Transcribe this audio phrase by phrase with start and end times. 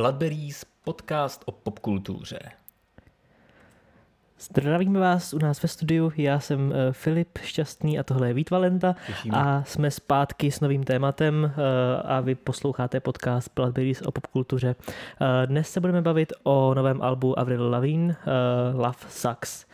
[0.00, 2.38] Bloodberries, podcast o popkultuře.
[4.38, 8.50] Zdravíme vás u nás ve studiu, já jsem uh, Filip Šťastný a tohle je Vít
[8.50, 9.36] Valenta Těšíme.
[9.38, 11.50] a jsme zpátky s novým tématem uh,
[12.04, 14.74] a vy posloucháte podcast Bloodberries o popkultuře.
[14.78, 18.16] Uh, dnes se budeme bavit o novém albu Avril Lavigne,
[18.72, 19.66] Love Sucks.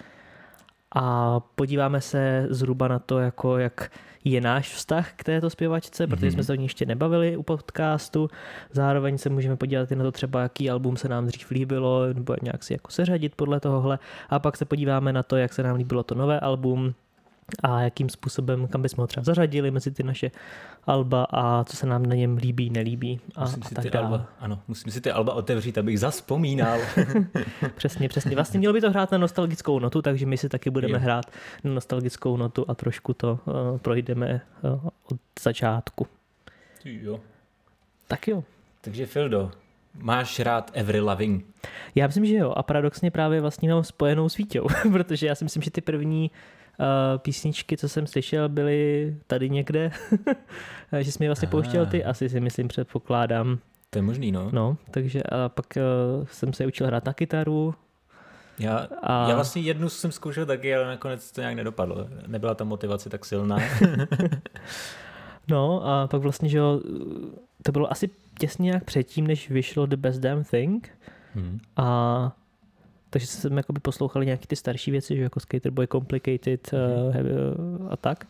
[0.95, 3.91] A podíváme se zhruba na to, jako jak
[4.25, 8.29] je náš vztah k této zpěvačce, protože jsme se o ní ještě nebavili u podcastu.
[8.73, 12.37] Zároveň se můžeme podívat i na to třeba, jaký album se nám dřív líbilo, nebo
[12.43, 13.99] nějak si jako seřadit podle tohohle.
[14.29, 16.95] A pak se podíváme na to, jak se nám líbilo to nové album,
[17.63, 20.31] a jakým způsobem, kam bychom ho třeba zařadili mezi ty naše
[20.85, 23.91] alba a co se nám na něm líbí, nelíbí a, musím a si tak ty
[23.91, 24.07] dále.
[24.07, 26.79] alba, ano, musím si ty alba otevřít, abych zaspomínal.
[27.77, 28.35] Přesně, přesně.
[28.35, 31.01] Vlastně mělo by to hrát na nostalgickou notu, takže my si taky budeme Jo.
[31.01, 31.27] hrát
[31.65, 36.07] na nostalgickou notu a trošku to uh, projdeme uh, od začátku.
[36.85, 37.21] jo.
[38.09, 38.45] Tak jo.
[38.81, 39.51] Takže Fildo,
[39.95, 41.41] máš rád Avril Lavigne?
[41.95, 42.53] Já myslím, že jo.
[42.57, 46.31] A paradoxně právě vlastně mám spojenou s Vítěou, protože já si myslím, že ty první
[46.31, 46.37] uh,
[47.19, 49.91] písničky, co jsem slyšel, byly tady někde.
[51.01, 51.51] že jsi mi vlastně Aha.
[51.51, 53.59] pouštěl ty, asi si myslím, předpokládám.
[53.91, 54.49] To je možný, no.
[54.53, 57.75] No, takže a pak uh, jsem se učil hrát na kytaru.
[58.59, 62.09] Já, A- já vlastně jednu jsem zkoušel taky, ale nakonec to nějak nedopadlo.
[62.27, 63.59] Nebyla ta motivace tak silná.
[65.49, 66.81] No a pak vlastně, že jo,
[67.63, 70.91] to bylo asi těsně nějak předtím, než vyšlo The Best Damn Thing.
[71.35, 71.59] hmm.
[71.77, 72.33] A
[73.17, 77.89] takže jsem jakoby poslouchal nějaké ty starší věci, že jako Skater Boy Complicated uh, heavy-
[77.91, 78.27] a tak.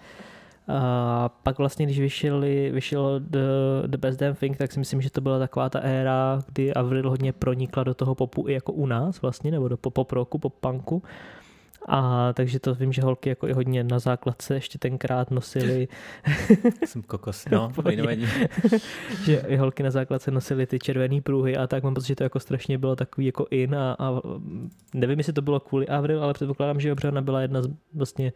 [0.69, 3.39] A pak vlastně, když vyšel, vyšel The,
[3.87, 7.11] The Best Damn Thing, tak si myslím, že to byla taková ta éra, kdy Avril
[7.11, 10.55] hodně pronikla do toho popu i jako u nás vlastně, nebo do pop roku, pop
[10.55, 11.03] punku.
[11.89, 15.89] A takže to vím, že holky jako i hodně na základce ještě tenkrát nosily.
[16.85, 17.73] Jsem kokos, no,
[19.25, 22.23] že i holky na základce nosily ty červené pruhy a tak mám pocit, že to
[22.23, 24.21] jako strašně bylo takový jako in a, a
[24.95, 28.33] nevím, jestli to bylo kvůli Avril, ale předpokládám, že Obřana byla jedna z, vlastně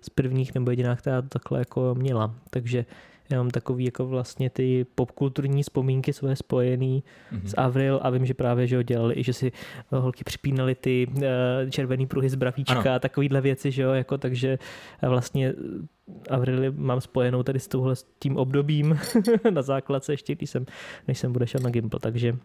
[0.00, 2.34] z prvních nebo jediná, která to takhle jako měla.
[2.50, 2.84] Takže
[3.30, 7.48] já mám takový jako vlastně ty popkulturní vzpomínky své spojený Mhm.
[7.48, 9.52] s Avril a vím, že právě, že ho dělali i, že si
[9.90, 11.22] holky připínaly ty uh,
[11.70, 12.92] červený pruhy z bravíčka Ano.
[12.94, 14.58] a takovýhle věci, že jo, jako takže
[15.02, 15.54] eh, vlastně
[16.30, 18.98] Avril mám spojenou tady s touhle s tím obdobím
[19.50, 20.66] na základce ještě, když jsem,
[21.08, 22.36] než jsem bude šel na Gimple, takže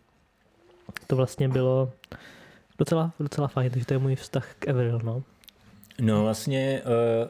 [1.07, 1.91] to vlastně bylo
[2.79, 5.23] docela, docela fajn, takže to je můj vztah k Avril, no.
[6.01, 7.29] No vlastně uh,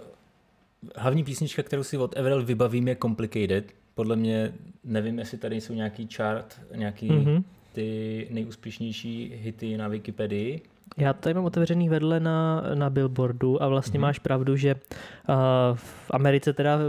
[0.96, 3.72] hlavní písnička, kterou si od Avril vybavím, je Complicated.
[3.96, 4.54] Podle mě,
[4.84, 7.20] nevím, jestli tady jsou nějaký chart, nějaký Mhm.
[7.20, 7.44] mm-hmm.
[7.74, 10.62] ty nejúspěšnější hity na Wikipedii.
[10.98, 14.02] Já tady mám otevřený vedle na, na billboardu a vlastně mm-hmm.
[14.02, 15.36] máš pravdu, že uh,
[15.76, 16.80] v Americe teda,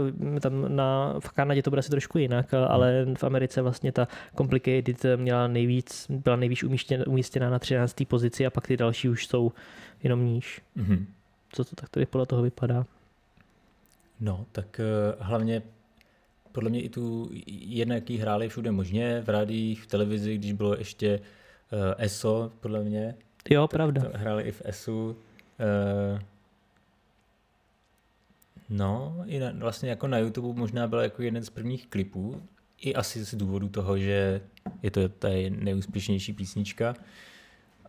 [0.41, 2.59] tam na, v Kanadě to bude asi trošku jinak, mm.
[2.67, 7.95] ale v Americe vlastně ta Complicated měla nejvíc, byla nejvíc umístěna, umístěna na 13.
[8.07, 9.51] pozici a pak ty další už jsou
[10.03, 10.61] jenom níž.
[10.77, 11.05] Mm-hmm.
[11.51, 12.85] Co to tak tady podle toho vypadá?
[14.19, 15.61] No, tak uh, hlavně
[16.51, 20.75] podle mě i tu jednak jí hráli všude možně, v rádiích, v televizi, když bylo
[20.77, 23.15] ještě uh, ESO, podle mě.
[23.49, 24.01] Jo, pravda.
[24.01, 25.09] To hráli i v ESu.
[25.09, 26.19] Uh,
[28.69, 32.41] no, i na, vlastně jako na YouTube možná byl jako jeden z prvních klipů,
[32.81, 34.41] i asi z důvodu toho, že
[34.83, 36.95] je to ta nejúspěšnější písnička.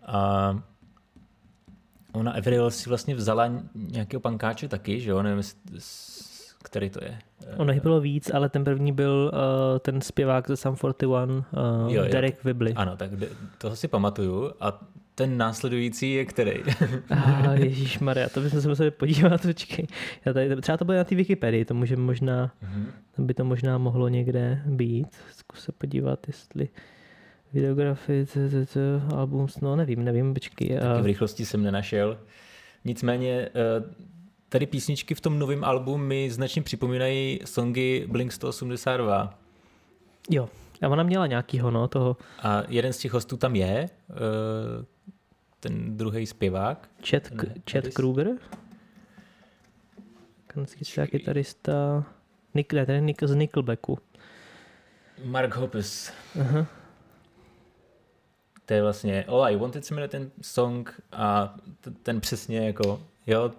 [0.02, 0.62] A
[2.12, 5.42] ona Avril si vlastně vzala nějakého pankáče taky, že jo, nevím,
[6.62, 7.18] který to je.
[7.56, 11.32] Ono jich bylo víc, ale ten první byl uh, ten zpěvák ze Sam 41, uh,
[11.32, 11.44] Jo,
[11.88, 12.12] jo, jo.
[12.12, 12.72] Derek Whibley.
[12.76, 13.10] Ano, tak
[13.58, 14.52] toho si pamatuju.
[14.60, 14.80] A
[15.14, 16.52] ten následující je který?
[17.10, 19.86] Ah, Ježíš Maria, to bychom se museli podívat, počkej.
[20.24, 22.52] Já tady, třeba to bude na té Wikipedii, to může možná,
[23.16, 25.16] tam by to možná mohlo někde být.
[25.36, 26.68] Zkus se podívat, jestli
[27.52, 28.80] videografie, c, c, c,
[29.14, 30.68] album, no nevím, nevím, počkej.
[30.68, 32.18] Taky A, v rychlosti jsem nenašel.
[32.84, 33.50] Nicméně eh,
[34.48, 39.38] tady písničky v tom novém albu mi značně připomínají songy Blink 182.
[40.30, 40.48] jo,
[40.82, 44.84] a ona měla nějakýho, no, toho A jeden z těch hostů tam je, eh,
[45.60, 46.88] ten druhý zpěvák.
[47.04, 47.94] Chet, Ten Harris.
[47.94, 48.28] Kruger.
[50.46, 52.04] Kanadský kytarista.
[52.54, 53.98] Nick, ne, ten Nick z Nickelbacku.
[55.24, 56.12] Mark Hoppus.
[56.40, 56.66] Aha.
[58.68, 61.54] To je vlastně All I Wanted se jmenuje ten song a
[62.02, 63.52] ten přesně jako, jo,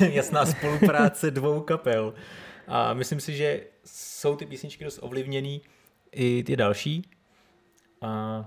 [0.10, 2.14] jasná spolupráce dvou kapel.
[2.66, 5.60] A myslím si, že jsou ty písničky dost ovlivněný
[6.12, 7.10] i ty další.
[8.02, 8.44] A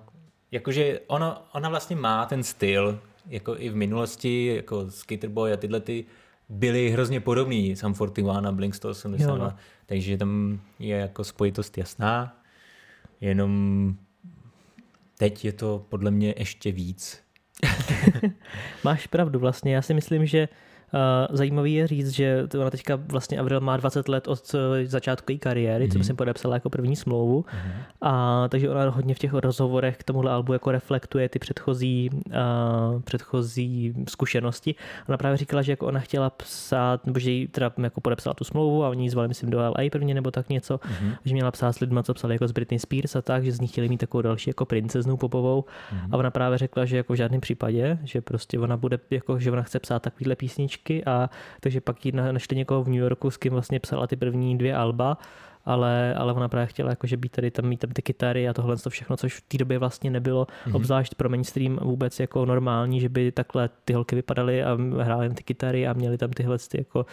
[0.51, 5.79] jakože ona, ona vlastně má ten styl, jako i v minulosti, jako Skaterboy a tyhle
[5.79, 6.05] ty
[6.49, 9.53] byly hrozně podobný, Sam 41 a Blink 182, Jo, no.
[9.85, 12.41] takže tam je jako spojitost jasná,
[13.21, 13.95] jenom
[15.19, 17.21] teď je to podle mě ještě víc.
[18.83, 20.47] Máš pravdu vlastně, já si myslím, že
[21.31, 25.39] zajímavý je říct, že ona teďka vlastně Avril má 20 let od uh, začátku její
[25.39, 25.97] kariéry, mm-hmm.
[25.97, 27.41] co jsem podepsala jako první smlouvu.
[27.41, 27.81] Mm-hmm.
[28.01, 33.01] A takže ona hodně v těch rozhovorech k tomuhle albu jako reflektuje ty předchozí, uh,
[33.01, 34.75] předchozí zkušenosti.
[35.07, 38.43] Ona právě říkala, že jako ona chtěla psát, nebo že jí teda jako podepsala tu
[38.43, 41.17] smlouvu a oni ji zvali, myslím, do LA prvně nebo tak něco, mm-hmm.
[41.25, 43.61] že měla psát s lidmi, co psali jako z Britney Spears a tak, že z
[43.61, 45.61] ní chtěli mít takovou další jako princeznu popovou.
[45.61, 46.09] Mm-hmm.
[46.11, 49.51] A ona právě řekla, že jako v žádném případě, že prostě ona bude, jako, že
[49.51, 51.29] ona chce psát takovýhle písničky knížky a
[51.59, 54.75] takže pak jí našli někoho v New Yorku, s kým vlastně psala ty první dvě
[54.75, 55.17] alba
[55.65, 58.77] ale, ale ona právě chtěla jakože být tady tam, mít tam ty kytary a tohle
[58.77, 60.75] to všechno, což v té době vlastně nebylo, mm-hmm.
[60.75, 65.35] obzvlášť pro mainstream vůbec jako normální, že by takhle ty holky vypadaly a hrály jen
[65.35, 67.05] ty kytary a měli tam tyhle ty jako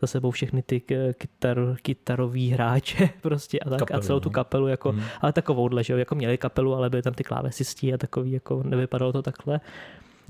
[0.00, 0.80] za sebou všechny ty
[1.12, 4.32] kytar, kytarový hráče prostě a tak kapelu, a celou tu no.
[4.32, 5.02] kapelu jako, mm.
[5.20, 8.62] ale takovouhle, že jo, jako měli kapelu, ale byly tam ty klávesistí a takový, jako
[8.62, 9.60] nevypadalo to takhle.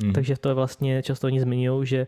[0.02, 0.12] Hmm.
[0.12, 2.06] Takže to je vlastně, často oni zmiňují, že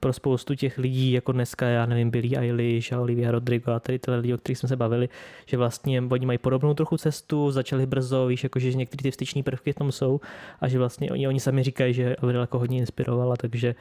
[0.00, 3.98] pro spoustu těch lidí, jako dneska, já nevím, Billy Eilish a Olivia Rodrigo a tady
[3.98, 5.08] tyhle lidi, o kterých jsme se bavili,
[5.46, 9.42] že vlastně oni mají podobnou trochu cestu, začali brzo, víš, jako, že některé ty vstyční
[9.42, 10.20] prvky v tom jsou
[10.60, 13.74] a že vlastně oni, oni sami říkají, že Avril jako hodně inspirovala, takže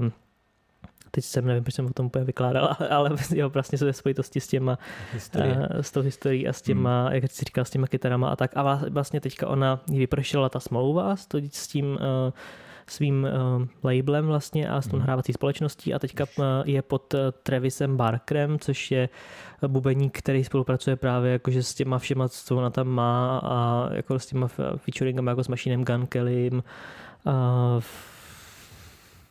[0.00, 0.12] um,
[1.14, 4.48] teď jsem nevím, proč jsem o tom úplně vykládal, ale jo, vlastně jsou spojitosti s
[4.48, 4.78] těma,
[5.12, 5.56] Historie.
[5.56, 7.14] uh, s tou historií a s těma, hmm.
[7.14, 8.56] jak jsi říkal, s těma kytarama a tak.
[8.56, 11.98] A vlastně teďka ona vypršela ta smlouva s, to, s tím uh,
[12.86, 15.34] svým uh, labelem vlastně a s tou nahrávací mhm.
[15.34, 19.08] společností a teďka uh, je pod uh, Travisem Barkerem, což je
[19.66, 24.26] bubeník, který spolupracuje právě jakože s těma všema, co ona tam má a jako s
[24.26, 26.62] těma featuringama jako s Machinem Gun Kellym,
[27.26, 27.82] uh,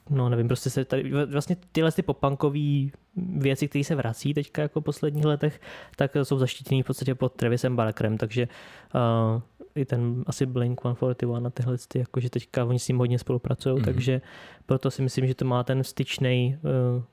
[0.09, 4.81] no nevím, prostě se tady, vlastně tyhle ty popankové věci, které se vrací teďka jako
[4.81, 5.61] v posledních letech,
[5.95, 8.47] tak jsou zaštítěný v podstatě pod Travisem Barkerem, takže
[8.95, 9.41] uh,
[9.75, 13.75] i ten asi Blink 141 a tyhle, ty, jakože teďka oni s ním hodně spolupracují,
[13.75, 13.85] mm-hmm.
[13.85, 14.21] takže
[14.65, 16.57] proto si myslím, že to má ten styčný
[16.95, 17.03] uh,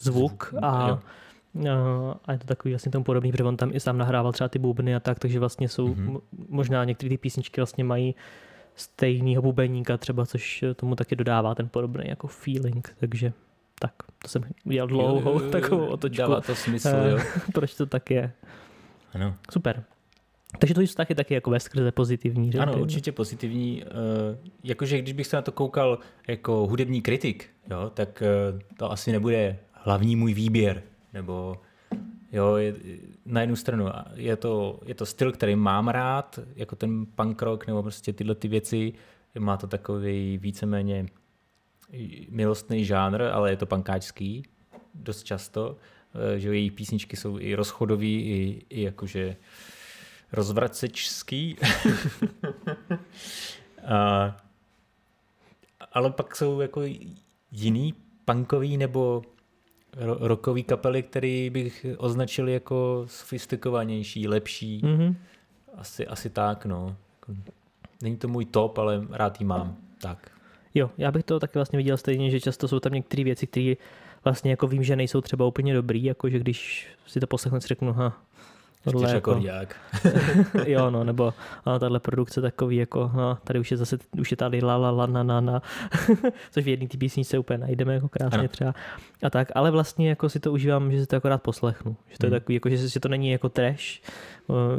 [0.00, 0.98] zvuk a jo.
[2.24, 4.58] A je to takový vlastně tomu podobný, protože on tam i sám nahrával třeba ty
[4.58, 6.20] bubny a tak, takže vlastně jsou, mm-hmm.
[6.48, 8.14] možná některé ty písničky vlastně mají
[8.74, 13.32] stejného bubeníka třeba, což tomu taky dodává ten podobný jako feeling, takže
[13.78, 13.92] tak,
[14.22, 16.22] to jsem udělal dlouhou takovou otočku.
[16.22, 17.18] Dává to smysl, jo.
[17.54, 18.32] Proč to tak je.
[19.14, 19.34] Ano.
[19.50, 19.84] Super.
[20.58, 22.52] Takže to vztah je taky jako ve skrze pozitivní.
[22.52, 22.58] Že?
[22.58, 23.82] Ano, určitě pozitivní.
[23.84, 23.90] Uh,
[24.64, 25.98] jakože když bych se na to koukal
[26.28, 28.22] jako hudební kritik, jo, tak
[28.52, 30.82] uh, to asi nebude hlavní můj výběr.
[31.12, 31.56] Nebo
[32.32, 32.74] jo, je,
[33.26, 37.66] na jednu stranu je to, je to styl, který mám rád, jako ten punk rock
[37.66, 38.92] nebo prostě tyhle ty věci.
[39.38, 41.06] Má to takový víceméně
[42.28, 44.42] milostný žánr, ale je to pankáčský
[44.94, 45.76] dost často,
[46.34, 49.36] eh, že její písničky jsou i rozchodový, i, i jakože
[50.32, 51.56] rozvracečský.
[53.88, 54.36] A,
[55.92, 56.82] ale pak jsou jako
[57.52, 57.94] jiný
[58.24, 59.22] punkový nebo
[59.96, 64.80] rokový kapely, který bych označil jako sofistikovanější, lepší.
[64.80, 65.14] Mm-hmm.
[65.74, 66.96] Asi, asi tak, no.
[67.20, 67.40] Jako,
[68.02, 69.76] není to můj top, ale rád jí mám.
[70.00, 70.30] Tak.
[70.74, 73.74] Jo, já bych to taky vlastně viděl stejně, že často jsou tam některé věci, které
[74.24, 77.68] vlastně jako vím, že nejsou třeba úplně dobrý, jako že když si to poslechnu, si
[77.68, 78.22] řeknu, ha,
[78.92, 79.40] tohle jako,
[80.66, 81.34] jo, no, nebo
[81.64, 84.90] a tahle produkce takový jako, no, tady už je zase, už je tady la la
[84.90, 85.62] la na na na,
[86.50, 88.48] což v jedné té písničce úplně najdeme jako krásně ano.
[88.48, 88.74] třeba
[89.22, 92.26] a tak, ale vlastně jako si to užívám, že si to akorát poslechnu, že to
[92.26, 92.34] hmm.
[92.34, 94.00] je takový, jako, že, že to není jako trash,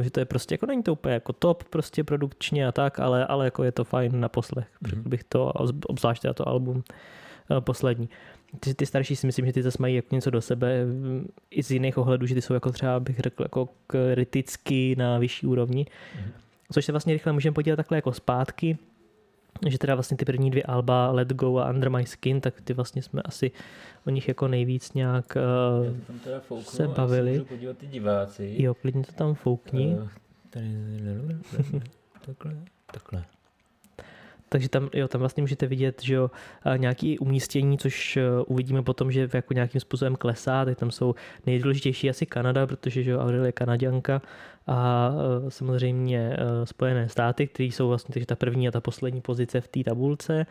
[0.01, 3.25] že to je prostě, jako není to úplně jako top prostě produkčně a tak, ale,
[3.25, 5.03] ale jako je to fajn na poslech, hmm.
[5.05, 5.51] bych to,
[5.87, 6.83] obzvlášť to album
[7.51, 8.09] eh, poslední
[8.59, 10.85] ty, ty starší si myslím, že ty zase mají jako něco do sebe
[11.51, 15.47] i z jiných ohledů, že ty jsou jako třeba, bych řekl, jako kriticky na vyšší
[15.47, 15.85] úrovni.
[16.15, 16.31] Mm.
[16.71, 18.77] Což se vlastně rychle můžeme podívat takhle jako zpátky,
[19.67, 22.73] že teda vlastně ty první dvě alba Let Go a Under My Skin, tak ty
[22.73, 23.51] vlastně jsme asi
[24.07, 25.37] o nich jako nejvíc nějak
[25.85, 27.39] uh, tam teda fouknu, se bavili.
[27.39, 28.55] podívat ty diváci.
[28.57, 29.95] Jo, klidně to tam foukni.
[30.01, 30.09] Uh,
[30.49, 30.67] tady,
[32.25, 32.55] takhle,
[32.91, 33.25] takhle.
[34.49, 36.31] Takže tam, jo, tam vlastně můžete vidět, že jo,
[36.77, 42.09] nějaký umístění, což e, uvidíme potom, že jako nějakým způsobem klesá, tak tam jsou nejdůležitější
[42.09, 44.21] asi Kanada, protože že jo, Avril je Kanaděnka
[44.67, 45.11] a
[45.47, 49.61] e, samozřejmě e, Spojené státy, které jsou vlastně takže ta první a ta poslední pozice
[49.61, 50.45] v té tabulce.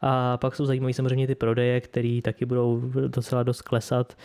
[0.00, 4.16] A pak jsou zajímavé samozřejmě ty prodeje, které taky budou docela dost klesat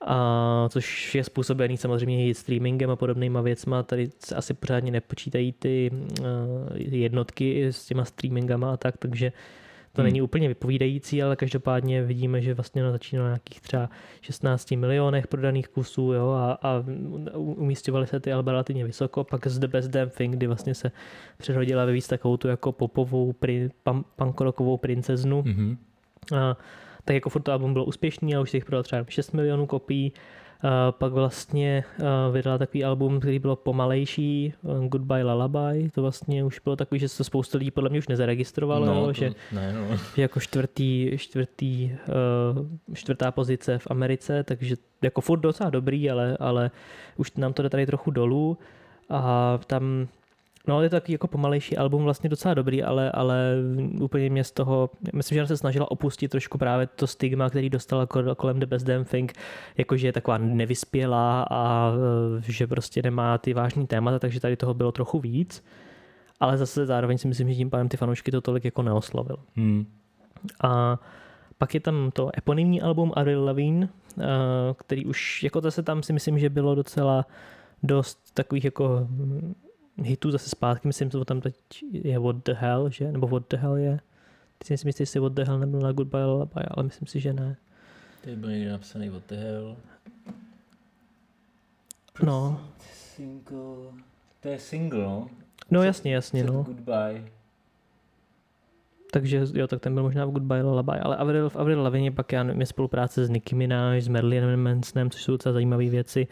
[0.00, 3.82] a což je způsobený samozřejmě i streamingem a podobnýma věcma.
[3.82, 6.26] Tady se asi pořádně nepočítají ty uh,
[6.76, 9.32] jednotky s těma streamingama a tak, takže
[9.92, 10.06] to hmm.
[10.06, 15.26] není úplně vypovídající, ale každopádně vidíme, že vlastně na začínalo na nějakých třeba 16 milionech
[15.26, 16.84] prodaných kusů jo, a, a
[17.34, 20.92] umístěvaly se ty alba relativně vysoko, pak z The Best Damn Thing, kdy vlastně se
[21.38, 25.42] přehodila ve víc takovou tu jako popovou, pri, pam, punkrokovou princeznu.
[25.42, 25.76] Hmm.
[26.36, 26.56] A,
[27.06, 30.12] tak jako furt to album bylo úspěšný a už těch prodal třeba 6 milionů kopií.
[30.90, 31.84] Pak vlastně
[32.32, 34.52] vydala takový album, který bylo pomalejší,
[34.88, 38.86] Goodbye Lullaby, to vlastně už bylo takový, že se spousta lidí podle mě už nezaregistrovalo,
[38.86, 39.96] no, že, ne, no.
[40.16, 41.92] že jako čtvrtý, čtvrtý,
[42.94, 46.70] čtvrtá pozice v Americe, takže jako furt docela dobrý, ale, ale
[47.16, 48.58] už nám to jde tady trochu dolů.
[49.10, 50.08] A tam
[50.66, 53.54] No, je to takový jako pomalejší album, vlastně docela dobrý, ale, ale
[54.00, 57.70] úplně mě z toho, myslím, že ona se snažila opustit trošku právě to stigma, který
[57.70, 58.06] dostala
[58.36, 59.32] kolem The Best Damn Thing,
[59.76, 61.92] jakože je taková nevyspělá a
[62.38, 65.64] e, že prostě nemá ty vážný témata, takže tady toho bylo trochu víc.
[66.40, 69.36] Ale zase zároveň si myslím, že tím pádem ty fanoušky to tolik jako neoslovil.
[69.56, 69.86] Hmm.
[70.62, 71.00] A
[71.58, 73.88] pak je tam to eponymní album Avril Lavigne,
[74.20, 74.24] e,
[74.76, 77.26] který už, jako to se tam si myslím, že bylo docela
[77.82, 79.08] dost takových jako
[80.04, 81.54] hitů zase zpátky, myslím, že tam teď
[81.92, 83.12] je What the Hell, že?
[83.12, 84.00] Nebo What the Hell je?
[84.58, 87.32] Ty si myslíš, jestli What the Hell nebyl na Goodbye Lullaby, ale myslím si, že
[87.32, 87.56] ne.
[88.24, 89.76] Tady byl někde napsaný What the Hell.
[92.22, 92.60] No.
[92.92, 93.92] Single.
[94.40, 95.30] To je single, no?
[95.70, 96.62] No jasně, jasně, no.
[96.62, 97.35] Goodbye.
[99.10, 102.32] Takže jo, tak ten byl možná v Goodbye Lullaby, ale Avril, v Avril Lavigne pak
[102.32, 106.26] já nevím, je spolupráce s Nicki Minaj, s Marilyn Mansonem, což jsou docela zajímavé věci.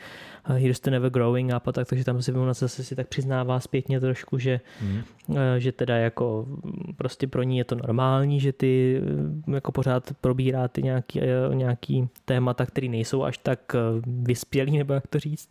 [0.45, 3.61] Here's to Never Growing Up a tak, takže tam si ona zase si tak přiznává
[3.61, 5.03] zpětně trošku, že, mm.
[5.59, 6.47] že teda jako
[6.97, 9.03] prostě pro ní je to normální, že ty
[9.47, 13.77] uh, jako pořád probírá ty nějaký, uh, nějaký témata, které nejsou až tak
[14.07, 15.51] vyspělý, nebo jak to říct.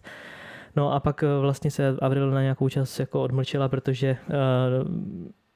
[0.76, 4.88] No a pak vlastně se Avril na nějakou čas jako odmlčela, protože uh,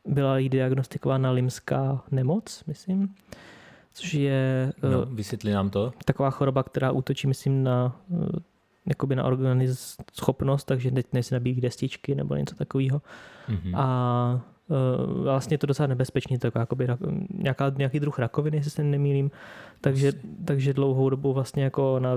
[0.07, 3.15] byla jí diagnostikována limská nemoc, myslím,
[3.93, 5.93] což je no, eh, vysvětli nám to.
[6.05, 8.39] taková choroba, která útočí, myslím, na eh,
[8.85, 13.01] jakoby na organism schopnost, takže teď nejsi nabíjí destičky nebo něco takového.
[13.49, 13.71] Mm-hmm.
[13.75, 16.77] A uh, vlastně je to docela nebezpečný, to jako
[17.29, 19.31] nějaká, nějaký druh rakoviny, jestli se nemýlím,
[19.81, 20.11] takže,
[20.45, 22.11] takže dlouhou dobu vlastně jako na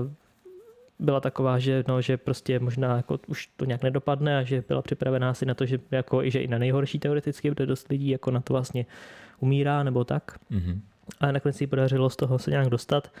[1.01, 4.81] byla taková, že, no, že prostě možná jako už to nějak nedopadne a že byla
[4.81, 8.31] připravená asi na to, že, jako, že i na nejhorší teoreticky, protože dost lidí jako
[8.31, 8.85] na to vlastně
[9.39, 10.37] umírá nebo tak.
[10.51, 10.79] Mm-hmm.
[11.19, 13.11] A nakonec si podařilo z toho se nějak dostat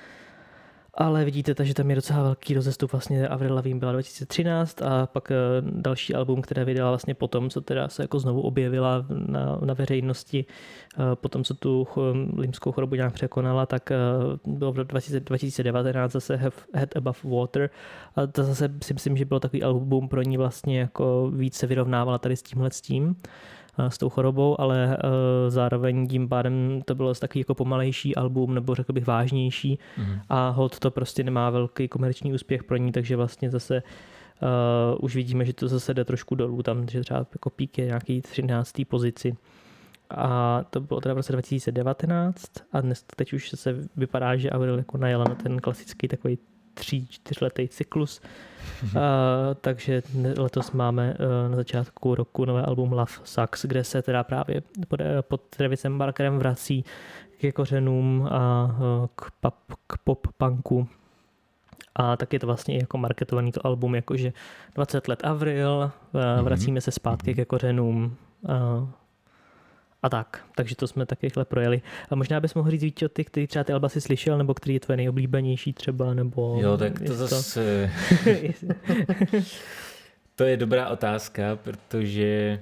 [1.01, 2.91] ale vidíte, že tam je docela velký rozestup.
[2.91, 7.61] Vlastně Avril Lavigne byla 2013 a pak eh, další album, které vydala vlastně potom, co
[7.61, 10.45] teda se jako znovu objevila na, na veřejnosti,
[10.93, 11.87] eh, potom, co tu
[12.35, 13.97] limskou chorobu nějak překonala, tak eh,
[14.45, 16.39] bylo v 2019 zase
[16.73, 17.69] Head Above Water
[18.15, 21.67] a to zase si myslím, že bylo takový album pro ní vlastně jako víc se
[21.67, 23.15] vyrovnávala tady s tímhle s tím.
[23.77, 28.53] Eh, s tou chorobou, ale eh, zároveň tím pádem to bylo takový jako pomalejší album,
[28.53, 30.19] nebo řekl bych vážnější mm-hmm.
[30.29, 33.83] a hod to prostě nemá velký komerční úspěch pro ní, takže vlastně zase
[34.43, 37.85] Uh, už vidíme, že to zase jde trošku dolů, tam, že třeba jako pík je
[37.85, 38.73] nějaký 13.
[38.87, 39.37] pozici.
[40.09, 44.77] A to bylo teda v roce 2019 a dnes teď už se vypadá, že Avril
[44.77, 46.37] jako najela na ten klasický takový
[46.73, 48.21] tří, čtyřletý cyklus.
[48.21, 48.97] Mm-hmm.
[48.97, 50.03] Uh, takže
[50.37, 54.99] letos máme uh, na začátku roku nové album Love Sucks, kde se teda právě pod,
[55.21, 56.85] pod Travisem Barkerem vrací
[57.41, 59.55] k kořenům a uh, k, pop,
[59.87, 60.87] k pop punku.
[61.95, 64.33] A tak je to vlastně jako marketovaný to album, jakože
[64.75, 68.17] 20 let Avril, uh, vracíme se zpátky ke kořenům.
[70.01, 70.45] A tak.
[70.55, 71.81] Takže to jsme taky rychle projeli.
[72.09, 74.53] A možná bys mohl říct víc o ty, který třeba ty Alba si slyšel, nebo
[74.53, 76.57] který je tvoje nejoblíbenější třeba, nebo...
[76.61, 77.91] Jo, tak to zase...
[80.35, 82.61] to je dobrá otázka, protože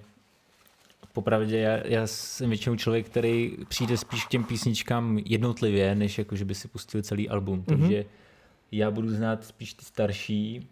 [1.13, 6.35] popravdě já, já jsem většinou člověk, který přijde spíš k těm písničkám jednotlivě, než jako,
[6.35, 7.61] že by si pustil celý album.
[7.61, 7.79] Mm-hmm.
[7.79, 8.05] Takže
[8.71, 10.67] já budu znát spíš ty starší,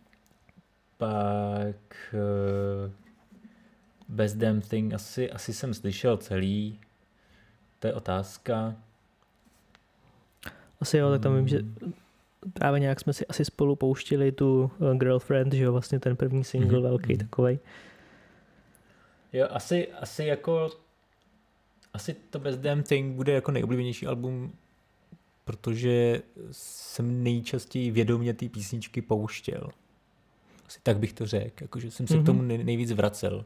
[0.97, 1.75] pak
[2.13, 2.91] uh,
[4.07, 6.79] Best Damn Thing asi, asi jsem slyšel celý.
[7.79, 8.75] To je otázka.
[10.81, 11.93] Asi jo, tak tam vím, že hmm.
[12.53, 16.43] právě nějak jsme si asi spolu pouštili tu uh, Girlfriend, že jo, vlastně ten první
[16.43, 16.81] single mm-hmm.
[16.81, 17.17] velký mm-hmm.
[17.17, 17.59] takovej.
[19.33, 20.69] Jo, asi, asi jako
[21.93, 24.53] asi to Best Damn Thing bude jako nejoblíbenější album,
[25.43, 26.21] protože
[26.51, 29.69] jsem nejčastěji vědomě ty písničky pouštěl.
[30.67, 32.23] Asi tak bych to řekl, jakože jsem se mm-hmm.
[32.23, 33.45] k tomu nejvíc vracel.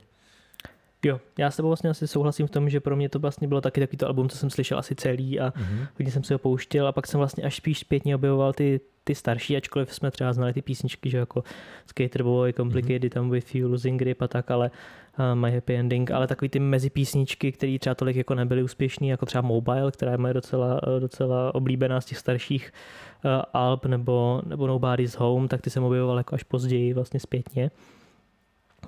[1.06, 3.62] Jo, já s tebou vlastně asi souhlasím v tom, že pro mě to vlastně bylo
[3.62, 5.88] taky takový to album, co jsem slyšel asi celý a mm-hmm.
[6.00, 9.16] hodně jsem si ho pouštěl a pak jsem vlastně až spíš zpětně objevoval ty, ty
[9.16, 11.44] starší, ačkoliv jsme třeba znali ty písničky, že jako
[11.86, 13.10] Skater Boy, Complicated, mm-hmm.
[13.10, 14.72] tam With You, Losing Grip a tak, ale
[15.20, 19.08] uh, My Happy Ending, ale takový ty mezi písničky, které třeba tolik jako nebyly úspěšný,
[19.08, 22.74] jako třeba Mobile, která je moje docela, docela oblíbená z těch starších
[23.26, 27.72] uh, alb, nebo, nebo Nobody's Home, tak ty jsem objevoval jako až později vlastně zpětně.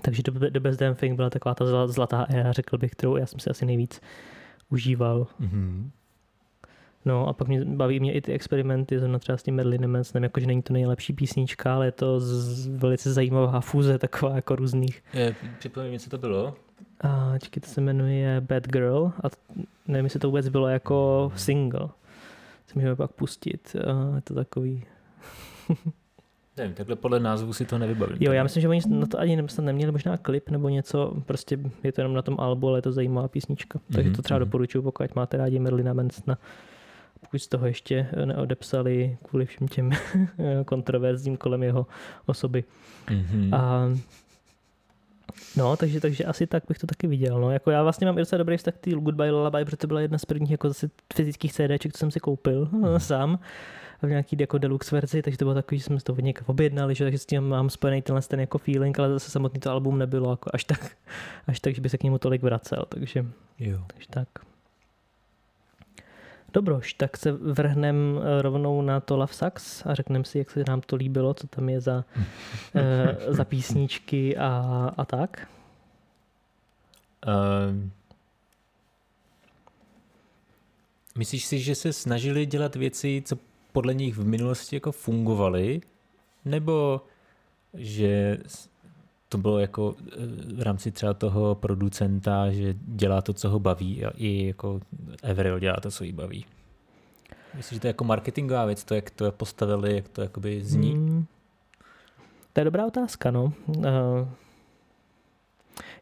[0.02, 3.26] Takže The, The Best Damn Thing byla taková ta zlatá éra, řekl bych, kterou já
[3.26, 4.02] jsem si asi nejvíc
[4.70, 5.28] užíval.
[5.42, 5.90] Mm-hmm.
[7.06, 10.24] No a pak mě baví mě i ty experimenty, zrovna třeba s tím Merlinem Mansonem,
[10.24, 15.04] jakože není to nejlepší písnička, ale je to z, velice zajímavá fúze, taková jako různých.
[15.60, 16.56] Připomeň co to bylo?
[17.02, 19.28] A čekaj, to se jmenuje Bad Girl a
[19.88, 21.90] nevím, jestli to vůbec bylo jako single.
[22.68, 23.76] Co můžeme pak pustit.
[23.76, 24.86] A je to takový...
[26.58, 28.18] Nevím, takhle podle názvu si to nevybavím.
[28.20, 31.92] Jo, já myslím, že oni na to ani neměli možná klip nebo něco, prostě je
[31.92, 33.80] to jenom na tom albu, ale je to zajímavá písnička.
[33.80, 33.96] Mm-hmm.
[33.96, 34.44] Takže to třeba mm-hmm.
[34.46, 36.38] doporučuji, pokud máte rádi Merlina Mansona.
[37.20, 39.92] Pokud z toho ještě neodepsali kvůli všem těm
[40.66, 41.88] kontroverzím kolem jeho
[42.26, 42.64] osoby.
[43.08, 43.56] Mm-hmm.
[43.56, 43.90] A
[45.58, 47.42] No, takže, takže asi tak bych to taky viděl.
[47.42, 47.52] No.
[47.52, 50.18] Jako já vlastně mám i docela dobrý vztah k Goodbye Lullaby, protože to byla jedna
[50.18, 53.00] z prvních jako zase fyzických CDček, co jsem si koupil mm.
[53.00, 53.40] sám
[54.08, 56.96] v nějaký jako deluxe verzi, takže to bylo takový, že jsme to od někde objednali,
[56.96, 60.00] že, takže s tím mám spojený tenhle ten jako feeling, ale zase samotný to album
[60.00, 60.92] nebylo jako až tak,
[61.48, 63.26] až tak, že by se k němu tolik vracel, takže,
[63.60, 63.80] jo.
[63.88, 64.28] takže tak.
[66.54, 70.64] Dobroš, tak se vrhnem eh, rovnou na to Love Sucks a řekneme si, jak se
[70.68, 72.06] nám to líbilo, co tam je za,
[72.76, 75.48] eh, za písničky a, a tak.
[77.70, 77.92] Um,
[81.18, 83.36] myslíš si, že se snažili dělat věci, co
[83.74, 85.82] podle nich v minulosti jako fungovaly,
[86.46, 87.02] nebo
[87.74, 88.38] že
[89.30, 90.16] to bylo jako eh,
[90.56, 94.80] v rámci třeba toho producenta, že dělá to, co ho baví a i jako
[95.32, 96.46] Avril dělá to, co jí baví.
[97.56, 100.92] Myslím, že to je jako marketingová věc, to, jak to postavili, jak to jakoby zní?
[100.92, 101.26] Hmm.
[102.54, 103.54] To je dobrá otázka, no.
[103.68, 103.84] Uh,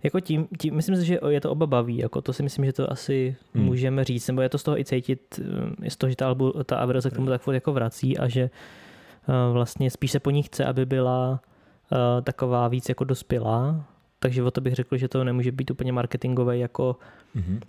[0.03, 2.73] jako tím, tím, myslím si, že je to oba baví, jako to si myslím, že
[2.73, 3.65] to asi hmm.
[3.65, 5.39] můžeme říct, nebo je to z toho i cítit,
[5.83, 8.27] eh, z toho, že ta, albu, ta Avril se k tomu tak jako vrací a
[8.27, 8.49] že
[9.27, 13.85] uh, vlastně spíš se po ní chce, aby byla uh, taková víc jako dospělá,
[14.19, 16.95] takže o to bych řekl, že to nemůže být úplně marketingové jako
[17.35, 17.59] hmm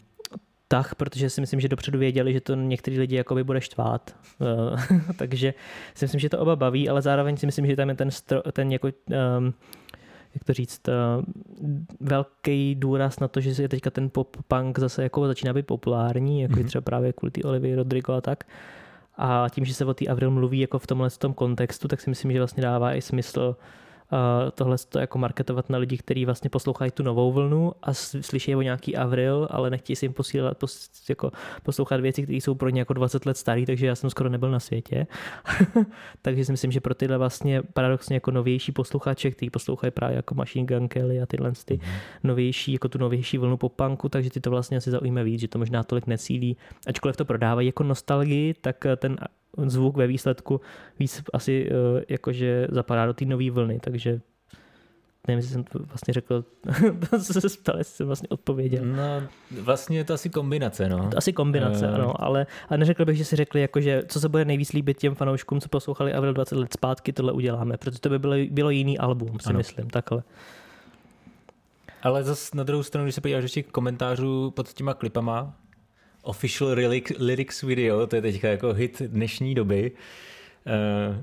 [0.72, 4.16] tah, protože si myslím, že dopředu věděli, že to některý lidi jakoby bude štvát.
[5.16, 5.54] takže
[5.94, 8.42] si myslím, že to oba baví, ale zároveň si myslím, že tam je ten, stro,
[8.52, 9.54] ten jako um,
[10.34, 10.94] jak to říct, uh,
[12.00, 16.54] velký důraz na to, že je teďka ten pop-punk zase jako začíná být populární, jako
[16.54, 16.66] mm-hmm.
[16.66, 18.44] třeba právě kvůli té Olivia Rodrigo a tak.
[19.16, 22.10] A tím, že se o té Avril mluví jako v tomhle tom kontextu, tak si
[22.10, 23.64] myslím, že vlastně dává i smysl uh,
[24.54, 28.62] tohle to jako marketovat na lidi, kteří vlastně poslouchají tu novou vlnu a slyší o
[28.62, 31.30] nějaký Avril, ale nechtějí si jim posílat, pos, jako
[31.62, 34.50] poslouchat věci, které jsou pro ně jako 20 let starý, takže já jsem skoro nebyl
[34.50, 35.06] na světě.
[36.22, 40.34] takže si myslím, že pro tyhle vlastně paradoxně jako novější posluchače, kteří poslouchají právě jako
[40.34, 41.90] Machine Gun Kelly a tyhle ty mm-hmm.
[42.24, 45.58] novější, jako tu novější vlnu popanku, takže ty to vlastně asi zaujíme víc, že to
[45.58, 46.56] možná tolik necílí.
[46.86, 49.16] Ačkoliv to prodávají jako nostalgii, tak ten
[49.66, 50.60] zvuk ve výsledku
[50.98, 54.20] víc asi uh, jakože zapadá do té nové vlny, takže
[55.28, 56.44] nevím, jestli jsem to vlastně řekl,
[57.10, 58.84] to se ptal, jestli jsem vlastně odpověděl.
[58.84, 59.22] No,
[59.62, 61.10] vlastně je to asi kombinace, no.
[61.10, 61.94] To asi kombinace, uh...
[61.94, 65.14] ano, ale, ale neřekl bych, že si řekli, jakože, co se bude nejvíc líbit těm
[65.14, 68.98] fanouškům, co poslouchali Avril 20 let zpátky, tohle uděláme, protože to by bylo, bylo jiný
[68.98, 69.56] album, si ano.
[69.56, 70.22] myslím, takhle.
[72.02, 75.54] Ale zase na druhou stranu, když se podíváš do těch komentářů pod těma klipama,
[76.22, 76.76] official
[77.18, 79.92] lyrics video, to je teďka jako hit dnešní doby.
[80.66, 81.16] Uh,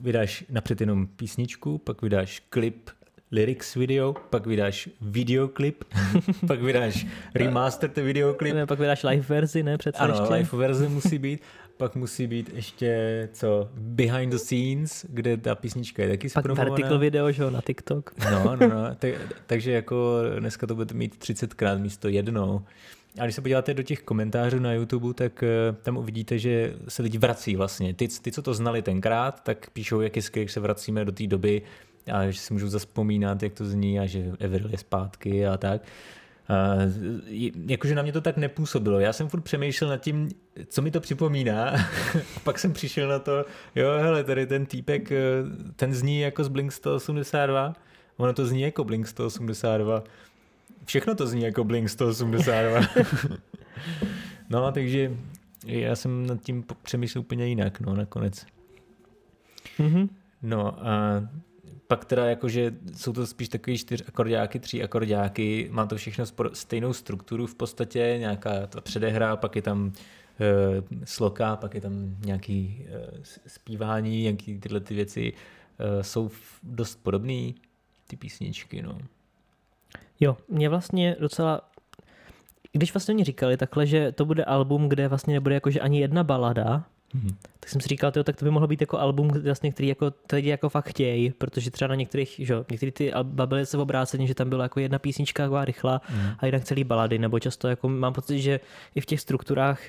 [0.00, 2.90] vydáš napřed jenom písničku, pak vydáš klip
[3.32, 5.84] lyrics video, pak vydáš videoklip,
[6.46, 8.54] pak vydáš remastered videoklip.
[8.54, 9.78] Ne, pak vydáš live verzi, ne?
[9.78, 10.34] Přece ano, ještě.
[10.34, 11.40] live verze musí být.
[11.76, 13.68] Pak musí být ještě co?
[13.74, 18.12] Behind the scenes, kde ta písnička je taky Pak vertical video, že jo, na TikTok.
[18.30, 18.94] No, no, no.
[18.94, 19.10] Tak,
[19.46, 22.62] takže jako dneska to budete mít 30krát místo jednou.
[23.18, 25.48] A když se podíváte do těch komentářů na YouTube, tak eh,
[25.82, 27.94] tam uvidíte, že se lidi vrací vlastně.
[27.94, 31.26] Ty, ty co to znali tenkrát, tak píšou, jak je skvělé, se vracíme do té
[31.26, 31.62] doby
[32.12, 35.82] a že si můžu zaspomínat, jak to zní a že Everil je zpátky a tak.
[36.48, 36.76] A,
[37.66, 39.00] jakože na mě to tak nepůsobilo.
[39.00, 40.28] Já jsem furt přemýšlel nad tím,
[40.66, 41.68] co mi to připomíná.
[42.36, 43.44] a pak jsem přišel na to,
[43.74, 45.18] jo, hele, tady ten týpek, eh,
[45.76, 47.74] ten zní jako z Blink 182.
[48.16, 50.04] Ono to zní jako Blink 182.
[50.84, 52.80] Všechno to zní jako Blink 182.
[54.50, 55.16] no, takže
[55.66, 58.46] já jsem nad tím přemýšlel úplně jinak, no, nakonec.
[59.78, 60.08] Mm-hmm.
[60.42, 61.22] No a
[61.86, 66.92] pak teda jakože jsou to spíš takový čtyř akordáky, tři akordáky, má to všechno stejnou
[66.92, 69.92] strukturu v podstatě, nějaká ta předehra, pak je tam uh,
[71.04, 76.30] sloka, pak je tam nějaký uh, zpívání, nějaký tyhle ty věci uh, jsou
[76.62, 77.52] dost podobné
[78.06, 78.98] ty písničky, no.
[80.20, 81.60] Jo, mě vlastně docela
[82.72, 86.24] když vlastně mě říkali takhle, že to bude album, kde vlastně nebude jakože ani jedna
[86.24, 87.34] balada, mm-hmm.
[87.60, 90.12] tak jsem si říkal, tyjo, tak to by mohlo být jako album, vlastně, který jako
[90.32, 94.26] lidi jako fakt chtějí, protože třeba na některých, že některé ty alba byly se obráceně,
[94.26, 96.28] že tam byla jako jedna písnička jako rychlá mm.
[96.38, 98.60] a jinak celý balady, nebo často jako mám pocit, že
[98.94, 99.80] i v těch strukturách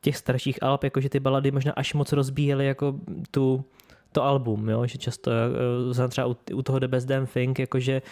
[0.00, 2.94] těch starších alb, jakože ty balady možná až moc rozbíjely jako
[3.30, 3.64] tu,
[4.12, 4.86] to album, jo?
[4.86, 5.30] že často,
[6.00, 8.02] uh, třeba u, u toho The Best Damn Thing, jakože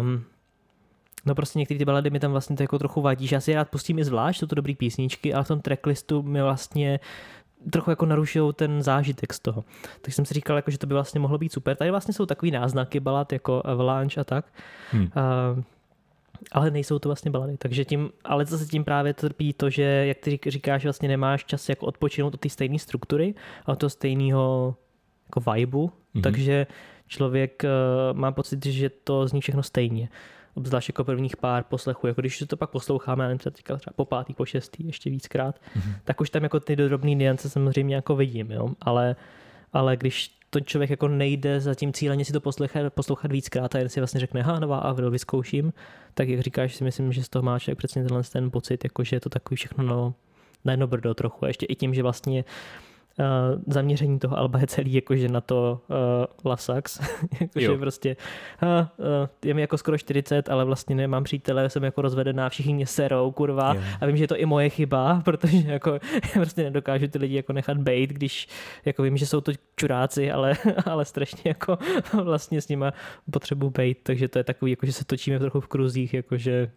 [0.00, 0.24] um,
[1.26, 3.54] No prostě některé ty balady mi tam vlastně to jako trochu vadí, že já si
[3.54, 7.00] rád pustím i zvlášť, jsou to dobrý písničky, ale v tom tracklistu mi vlastně
[7.70, 9.64] trochu jako narušují ten zážitek z toho.
[10.00, 11.76] Takže jsem si říkal, jako, že to by vlastně mohlo být super.
[11.76, 14.44] Tady vlastně jsou takový náznaky balad jako Avalanche a tak.
[14.90, 15.02] Hmm.
[15.02, 15.62] Uh,
[16.52, 20.18] ale nejsou to vlastně balady, takže tím, ale zase tím právě trpí to, že jak
[20.18, 23.34] ty říkáš, vlastně nemáš čas jako odpočinout od té stejné struktury
[23.66, 24.76] a od toho stejného
[25.26, 26.22] jako vibu, mm-hmm.
[26.22, 26.66] takže
[27.06, 30.08] člověk uh, má pocit, že to zní všechno stejně
[30.54, 34.34] obzvlášť jako prvních pár poslechů, jako když to pak posloucháme, nevím, třeba, třeba po pátý,
[34.34, 35.94] po šestý, ještě víckrát, mm-hmm.
[36.04, 38.68] tak už tam jako ty drobné niance samozřejmě jako vidím, jo?
[38.80, 39.16] Ale,
[39.72, 43.78] ale když to člověk jako nejde za tím cíleně si to poslouchat, poslouchat víckrát a
[43.78, 45.72] jen si vlastně řekne, ha, nová Avril, vyzkouším,
[46.14, 49.04] tak jak říkáš, si myslím, že z toho má člověk přesně tenhle ten pocit, jako
[49.04, 50.14] že je to takový všechno no,
[50.64, 51.44] na jedno brdo trochu.
[51.44, 52.44] A ještě i tím, že vlastně
[53.18, 55.96] uh, zaměření toho Alba je celý jakože na to uh,
[56.50, 57.00] Lasax,
[57.40, 58.16] jakože prostě
[58.62, 62.74] uh, uh, je mi jako skoro 40, ale vlastně nemám přítele, jsem jako rozvedená, všichni
[62.74, 63.80] mě serou, kurva, jo.
[64.00, 65.98] a vím, že je to i moje chyba, protože jako
[66.32, 68.48] prostě nedokážu ty lidi jako nechat bejt, když
[68.84, 70.54] jako vím, že jsou to čuráci, ale,
[70.86, 71.78] ale strašně jako
[72.24, 72.92] vlastně s nima
[73.30, 76.70] potřebuji bejt, takže to je takový, jako že se točíme trochu v kruzích, jakože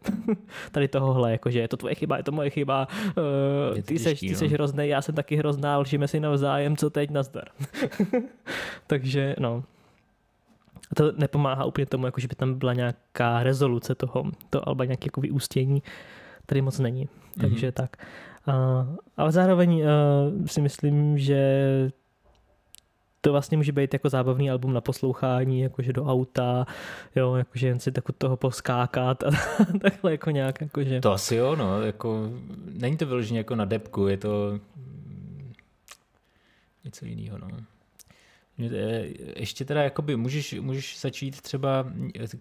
[0.72, 4.36] tady tohohle, jakože je to tvoje chyba, je to moje chyba, uh, ty, seš, ty
[4.36, 7.48] seš hrozný, já jsem taky hrozná, lžíme si navzájem, co teď, nazdar.
[8.88, 9.64] Takže no,
[10.92, 14.86] a to nepomáhá úplně tomu, jako že by tam byla nějaká rezoluce toho, to alba
[14.86, 15.84] nějaké jako vyústění,
[16.46, 17.10] tady moc není.
[17.42, 17.72] Takže mm-hmm.
[17.72, 17.98] tak.
[18.48, 21.92] Uh, ale zároveň uh, si myslím, že
[23.22, 26.66] to vlastně může být jako zábavný album na poslouchání, jakože do auta,
[27.16, 29.30] jo, jakože jen si tak toho poskákat a
[29.82, 31.02] takhle jako nějak, jakože.
[31.02, 32.30] To asi jo, no, jako
[32.72, 34.60] není to vyloženě jako na depku, je to
[36.88, 37.38] něco jiného.
[37.38, 37.48] No.
[39.36, 41.86] Ještě teda jakoby můžeš, můžeš začít třeba,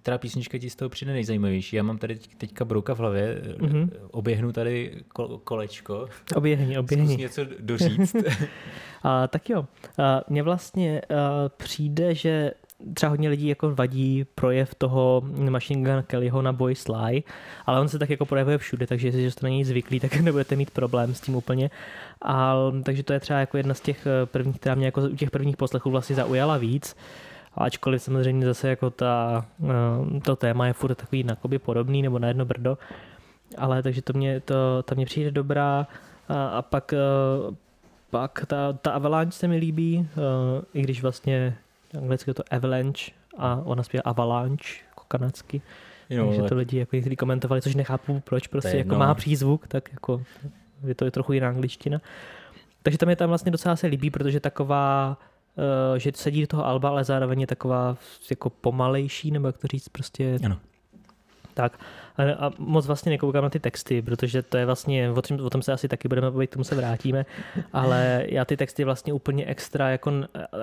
[0.02, 1.76] která písnička ti z toho přijde nejzajímavější.
[1.76, 3.90] Já mám tady teďka brouka v hlavě, mm-hmm.
[4.10, 5.04] oběhnu tady
[5.44, 6.08] kolečko.
[6.34, 7.06] Oběhni, oběhni.
[7.06, 8.16] Zkus něco doříct.
[9.02, 9.66] a, tak jo,
[9.98, 12.52] a, mně vlastně a, přijde, že
[12.94, 17.22] třeba hodně lidí jako vadí projev toho Machine Gun Kellyho na Boy Sly,
[17.66, 20.70] ale on se tak jako projevuje všude, takže jestli na něj zvyklí, tak nebudete mít
[20.70, 21.70] problém s tím úplně.
[22.22, 25.16] A, takže to je třeba jako jedna z těch eh, prvních, která mě jako u
[25.16, 26.96] těch prvních poslechů vlastně zaujala víc.
[27.54, 32.28] Ačkoliv samozřejmě zase jako ta, eh, to téma je furt takový nakoby podobný nebo na
[32.28, 32.78] jedno brdo.
[33.58, 35.86] Ale takže to mě, to, to mě přijde dobrá.
[36.28, 37.54] A, a pak, eh,
[38.10, 40.08] pak ta, ta Avalanche se mi líbí,
[40.74, 41.56] i když vlastně
[41.96, 45.62] anglicky je to Avalanche a ona zpívá Avalanche, jako kanadsky.
[46.10, 49.92] Jo, Takže to lidi jako někdy komentovali, což nechápu, proč prostě jako má přízvuk, tak
[49.92, 50.22] jako
[50.86, 51.98] je to je trochu jiná angličtina.
[52.82, 55.18] Takže tam je tam vlastně docela se líbí, protože taková,
[55.92, 57.96] uh, že sedí do toho alba, ale zároveň je taková
[58.30, 60.58] jako pomalejší, nebo jak to říct, prostě ano.
[61.54, 61.78] Tak.
[62.18, 65.50] A, a moc vlastně nekoukám na ty texty, protože to je vlastně, o tom, o
[65.50, 67.26] tom se asi taky budeme bavit, k tomu se vrátíme,
[67.72, 70.12] ale já ty texty vlastně úplně extra, jako,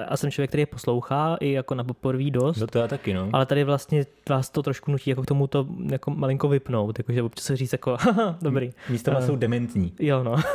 [0.07, 2.57] a jsem člověk, který je poslouchá, i jako na poprvé dost.
[2.57, 3.29] No to já taky, no.
[3.33, 7.23] Ale tady vlastně vás to trošku nutí jako k tomu to jako malinko vypnout, jakože
[7.23, 8.71] občas se říct jako, haha, dobrý.
[8.89, 9.93] Místo uh, jsou dementní.
[9.99, 10.35] Jo, no.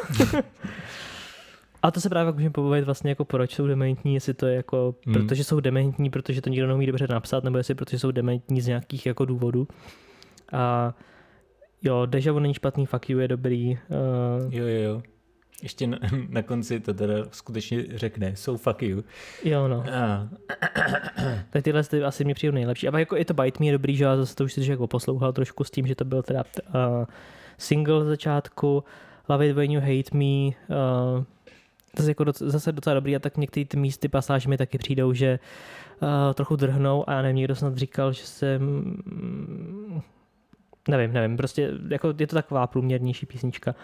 [1.82, 4.94] A to se právě můžeme pobavit vlastně jako proč jsou dementní, jestli to je jako,
[5.06, 5.14] hmm.
[5.14, 8.66] protože jsou dementní, protože to nikdo neumí dobře napsat, nebo jestli protože jsou dementní z
[8.66, 9.68] nějakých jako důvodů.
[10.52, 10.94] A
[11.82, 13.78] jo, Deja Vu není špatný, Fuck You je dobrý.
[13.88, 15.02] Uh, jo, jo, jo.
[15.62, 19.04] Ještě na, na konci to teda skutečně řekne, so fuck you.
[19.44, 19.84] Jo, no.
[19.92, 20.28] A.
[21.50, 22.88] tak tyhle ty asi mě přijde nejlepší.
[22.88, 24.86] A jako i to Bite Me je dobrý, že já zase to už si jako
[24.86, 27.04] poslouchal trošku s tím, že to byl teda uh,
[27.58, 28.84] single z začátku,
[29.28, 31.24] Love It When You Hate Me, uh,
[31.98, 35.12] zase, jako doc, zase docela dobrý a tak některé ty místy pasáže mi taky přijdou,
[35.12, 35.38] že
[36.02, 38.60] uh, trochu drhnou a já nevím, někdo snad říkal, že se
[40.88, 43.74] nevím, nevím, prostě jako je to taková průměrnější písnička.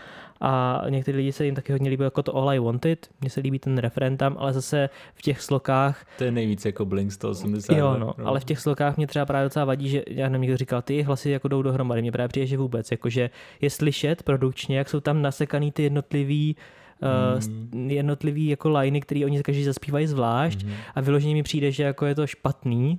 [0.40, 3.40] A někteří lidi se jim taky hodně líbí jako to All I Wanted, mně se
[3.40, 6.06] líbí ten refren tam, ale zase v těch slokách...
[6.18, 7.76] To je nejvíc jako Blink 180.
[7.76, 10.42] Jo, no, no, ale v těch slokách mě třeba právě docela vadí, že já nevím,
[10.42, 14.22] někdo říkal, ty hlasy jako jdou dohromady, mě právě přijde, že vůbec, jakože je slyšet
[14.22, 16.56] produkčně, jak jsou tam nasekaný ty jednotlivý
[17.74, 17.90] mm.
[17.90, 20.72] jednotlivý jako liney, které oni každý zaspívají zvlášť mm.
[20.94, 22.98] a vyloženě mi přijde, že jako je to špatný,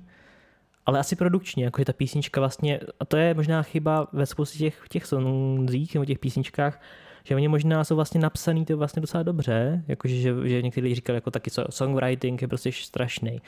[0.86, 4.84] ale asi produkčně, jakože ta písnička vlastně, a to je možná chyba ve spoustě těch,
[4.88, 6.80] těch songzích nebo těch písničkách,
[7.24, 10.94] že oni možná jsou vlastně napsaný to vlastně docela dobře, jakože že, že někteří lidi
[10.94, 13.40] říkali, jako taky songwriting je prostě strašný.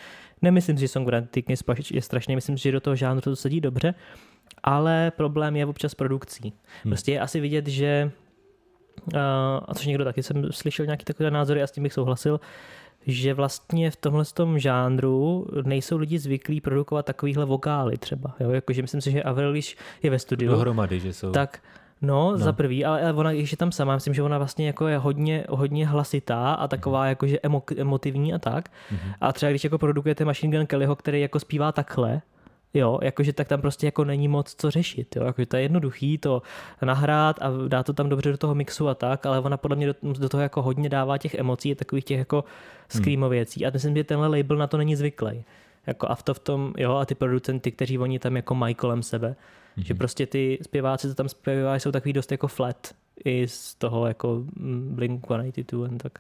[0.43, 1.57] Nemyslím si, že songwriting je,
[1.91, 3.95] je strašný, myslím si, že do toho žánru to sedí dobře,
[4.63, 6.43] ale problém je občas produkcí.
[6.43, 6.91] Hmm.
[6.91, 8.11] Prostě je asi vidět, že
[9.67, 12.41] a což někdo taky jsem slyšel nějaký takové názory a s tím bych souhlasil,
[13.09, 18.35] že vlastně v tomhle tom žánru nejsou lidi zvyklí produkovat takovýhle vokály třeba.
[18.41, 18.51] Jo?
[18.51, 21.31] Jakože myslím si, že Avril, když je ve studiu, Dohromady, že jsou.
[21.31, 21.61] tak
[22.03, 24.99] No, no, za prvý, ale ona, je tam sama, myslím, že ona vlastně jako je
[24.99, 27.09] hodně, hodně hlasitá a taková mm.
[27.09, 28.69] jakože emo, emotivní a tak.
[28.69, 29.15] Mm-hmm.
[29.21, 32.21] A třeba když jako produkujete Machine Gun Kellyho, který jako zpívá takhle,
[32.75, 36.19] Jo, jakože tak tam prostě jako není moc co řešit, jo, jakože to je jednoduchý
[36.19, 36.43] to
[36.83, 39.87] nahrát a dá to tam dobře do toho mixu a tak, ale ona podle mě
[39.87, 42.45] do, do toho jako hodně dává těch emocí, takových těch jako
[42.89, 43.31] screamo hmm.
[43.31, 45.45] věcí a myslím, že tenhle label na to není zvyklý.
[45.87, 48.75] Jako a v to v tom, jo, a ty producenty, kteří oni tam jako mají
[48.75, 49.37] kolem sebe,
[49.77, 49.85] hmm.
[49.85, 54.07] že prostě ty zpěváci, co tam zpívají, jsou takový dost jako flat i z toho
[54.07, 56.19] jako mm, Blink-182 a tak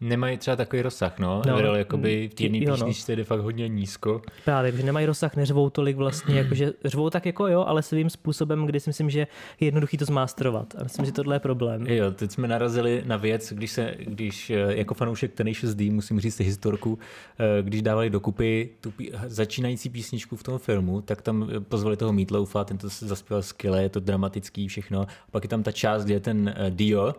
[0.00, 1.42] nemají třeba takový rozsah, no.
[1.46, 3.16] no Everell jakoby v té jedné písničce no.
[3.16, 4.22] jde fakt hodně nízko.
[4.44, 8.66] Právě, že nemají rozsah, neřvou tolik vlastně, jakože řvou tak jako jo, ale svým způsobem,
[8.66, 9.26] kdy si myslím, že je
[9.60, 10.74] jednoduchý to zmástrovat.
[10.78, 11.86] A myslím, že tohle je problém.
[11.86, 16.20] Jo, teď jsme narazili na věc, když se, když eh, jako fanoušek Tenacious D, musím
[16.20, 16.98] říct historku,
[17.38, 22.12] eh, když dávali dokupy tu pí, začínající písničku v tom filmu, tak tam pozvali toho
[22.12, 25.00] Meatloafa, ten to zaspíval skvěle, je to dramatický všechno.
[25.02, 27.14] A pak je tam ta část, kde je ten Dio,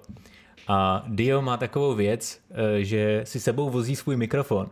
[0.69, 4.69] a Dio má takovou věc, eh, že si sebou vozí svůj mikrofon.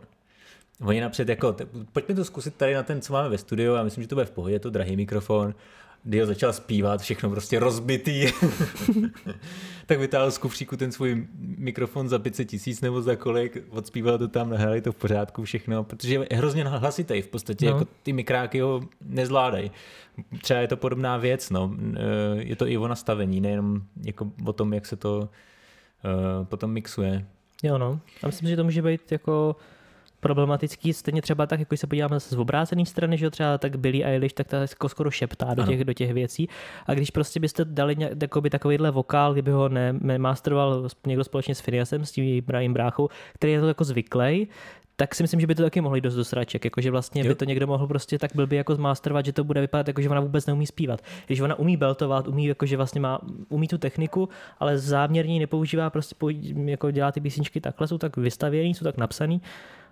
[0.80, 1.56] Oni napřed jako,
[1.92, 4.26] pojďme to zkusit tady na ten, co máme ve studiu, já myslím, že to bude
[4.26, 5.54] v pohodě, je to drahý mikrofon.
[6.04, 8.26] Dio začal zpívat, všechno prostě rozbitý.
[9.86, 14.28] tak vytáhl z kufříku ten svůj mikrofon za 500 tisíc nebo za kolik, odspíval to
[14.28, 17.72] tam, nahráli to v pořádku všechno, protože je hrozně hlasitý, v podstatě no.
[17.72, 19.70] jako ty mikráky ho nezvládají.
[20.42, 21.76] Třeba je to podobná věc, no.
[21.94, 21.98] Eh,
[22.36, 25.28] je to i o nastavení, nejenom jako o tom, jak se to
[26.44, 27.24] potom mixuje.
[27.62, 29.56] Jo no, a myslím, že to může být jako
[30.20, 33.76] problematický, stejně třeba tak, jako když se podíváme zase z obrácené strany, že třeba tak
[33.76, 36.48] Billy Eilish, tak ta jako skoro šeptá do těch, do těch věcí.
[36.86, 41.60] A když prostě byste dali jakoby takovýhle vokál, kdyby ho ne, nemasteroval někdo společně s
[41.60, 44.48] Phineasem, s tím jejím bráchou, který je to jako zvyklý,
[45.00, 47.28] tak si myslím, že by to taky mohli dost do sraček, jakože vlastně jo.
[47.28, 50.08] by to někdo mohl prostě tak blbě jako zmasterovat, že to bude vypadat jako, že
[50.08, 51.02] ona vůbec neumí zpívat.
[51.26, 56.16] Když ona umí beltovat, umí jakože vlastně má, umí tu techniku, ale záměrně nepoužívá, prostě
[56.64, 59.42] jako dělá ty písničky takhle, jsou tak vystavěný, jsou tak napsaný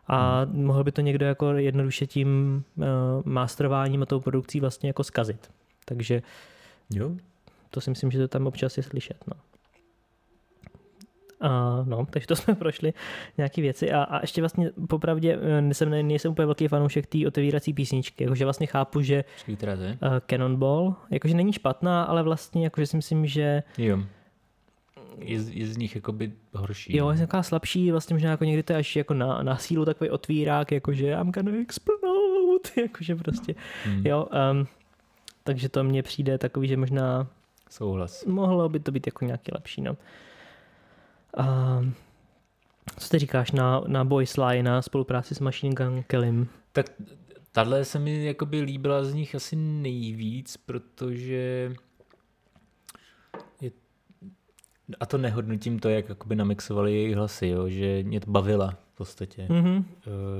[0.06, 0.64] a hmm.
[0.64, 2.84] mohl by to někdo jako jednoduše tím uh,
[3.24, 5.50] masterováním a tou produkcí vlastně jako skazit.
[5.84, 6.22] Takže
[6.90, 7.10] jo.
[7.70, 9.24] to si myslím, že to tam občas je slyšet.
[9.26, 9.36] No.
[11.40, 12.92] A no, takže to jsme prošli
[13.38, 17.72] nějaké věci a, a ještě vlastně popravdě eh, nejsem, nejsem úplně velký fanoušek té otevírací
[17.72, 19.24] písničky, jakože vlastně chápu, že
[20.02, 23.98] uh, Cannonball, jakože není špatná, ale vlastně jakože si myslím, že jo.
[25.18, 26.96] Je, je z nich jakoby horší.
[26.96, 29.84] Jo, je taková slabší, vlastně možná jako někdy to je až jako na, na sílu
[29.84, 34.06] takový otvírák, jakože I'm gonna explode, jakože prostě, hmm.
[34.06, 34.28] jo.
[34.52, 34.66] Um,
[35.44, 37.26] takže to mně přijde takový, že možná
[37.70, 38.24] Souhlas.
[38.24, 39.96] Mohlo by to být jako nějaký lepší, no.
[41.36, 41.80] A
[42.98, 46.48] co ty říkáš na, na Boys Lie, na spolupráci s Machine Gun Kellym?
[46.72, 46.86] Tak
[47.52, 51.72] tahle se mi jakoby líbila z nich asi nejvíc, protože
[53.60, 53.70] je,
[55.00, 58.96] a to nehodnotím to, jak jakoby namixovali jejich hlasy, jo, že mě to bavila v
[58.96, 59.46] podstatě.
[59.50, 59.84] Mm-hmm.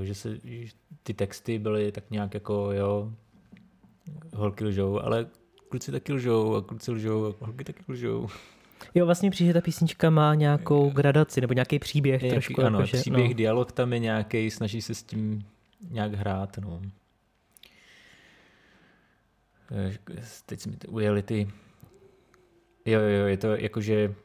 [0.03, 3.13] Že, se, že ty texty byly tak nějak jako, jo,
[4.35, 5.27] holky lžou, ale
[5.69, 8.27] kluci taky lžou a kluci lžou a holky taky lžou.
[8.95, 12.61] Jo, vlastně přijde, že ta písnička má nějakou gradaci nebo nějaký příběh nějaký, trošku.
[12.61, 13.33] Ano, jako, příběh, no.
[13.33, 15.45] dialog tam je nějaký, snaží se s tím
[15.89, 16.57] nějak hrát.
[16.57, 16.81] No.
[19.71, 19.97] Eh,
[20.45, 21.47] teď jsme ujeli ty...
[22.85, 24.15] Jo, jo, je to jakože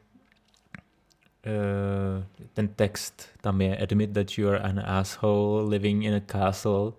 [1.47, 6.93] Uh, ten text tam je Admit that you are an asshole living in a castle.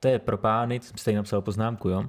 [0.00, 2.04] To je pro pány, jsem si tady napsal poznámku, jo.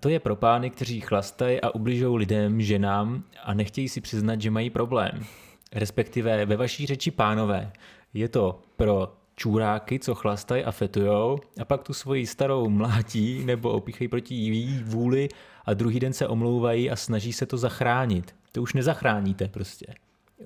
[0.00, 4.50] To je pro pány, kteří chlastají a ubližují lidem, ženám a nechtějí si přiznat, že
[4.50, 5.24] mají problém.
[5.72, 7.72] Respektive ve vaší řeči pánové
[8.14, 13.70] je to pro čůráky, co chlastají a fetujou a pak tu svoji starou mlátí nebo
[13.70, 15.28] opíchají proti její vůli
[15.64, 18.34] a druhý den se omlouvají a snaží se to zachránit.
[18.52, 19.86] To už nezachráníte prostě.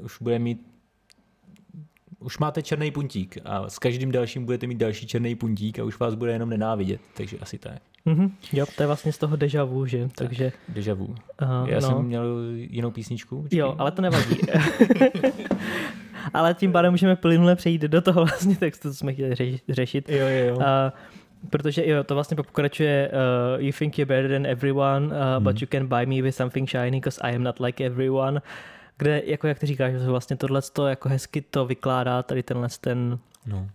[0.01, 0.73] Už bude mít
[2.19, 5.99] už máte černý puntík a s každým dalším budete mít další černý puntík a už
[5.99, 7.83] vás bude jenom nenávidět, takže asi tak.
[8.07, 8.31] Mm-hmm.
[8.53, 10.09] Jo, to je vlastně z toho deja vu, že?
[10.09, 10.53] Tak, takže...
[10.69, 11.05] Deja vu.
[11.05, 11.17] Uh,
[11.67, 11.89] Já no.
[11.89, 13.43] jsem měl jinou písničku.
[13.43, 13.59] Počkej.
[13.59, 14.37] Jo, ale to nevadí.
[16.35, 20.09] ale tím pádem můžeme plynule přejít do toho vlastně textu, co jsme chtěli řešit.
[20.09, 20.57] Jo, jo, jo.
[20.57, 20.63] Uh,
[21.51, 23.11] protože jo, to vlastně pokračuje
[23.57, 25.45] uh, You think you're better than everyone, uh, hmm.
[25.45, 28.43] but you can buy me with something shiny, because I am not like everyone.
[28.99, 32.69] Kde, jako jak ty říkáš, že vlastně tohle to jako hezky to vykládá tady tenhle
[32.81, 33.69] ten no.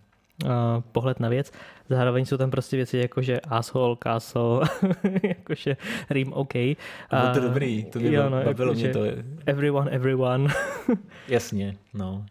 [0.44, 0.50] uh,
[0.92, 1.52] pohled na věc.
[1.88, 4.68] Zároveň jsou tam prostě věci jako, že asshole, castle,
[5.22, 5.76] jakože
[6.10, 6.54] rým OK.
[6.54, 9.00] Uh, to dobrý, to mě jo, no, bavilo mě to.
[9.46, 10.54] Everyone, everyone.
[11.28, 12.26] Jasně, no.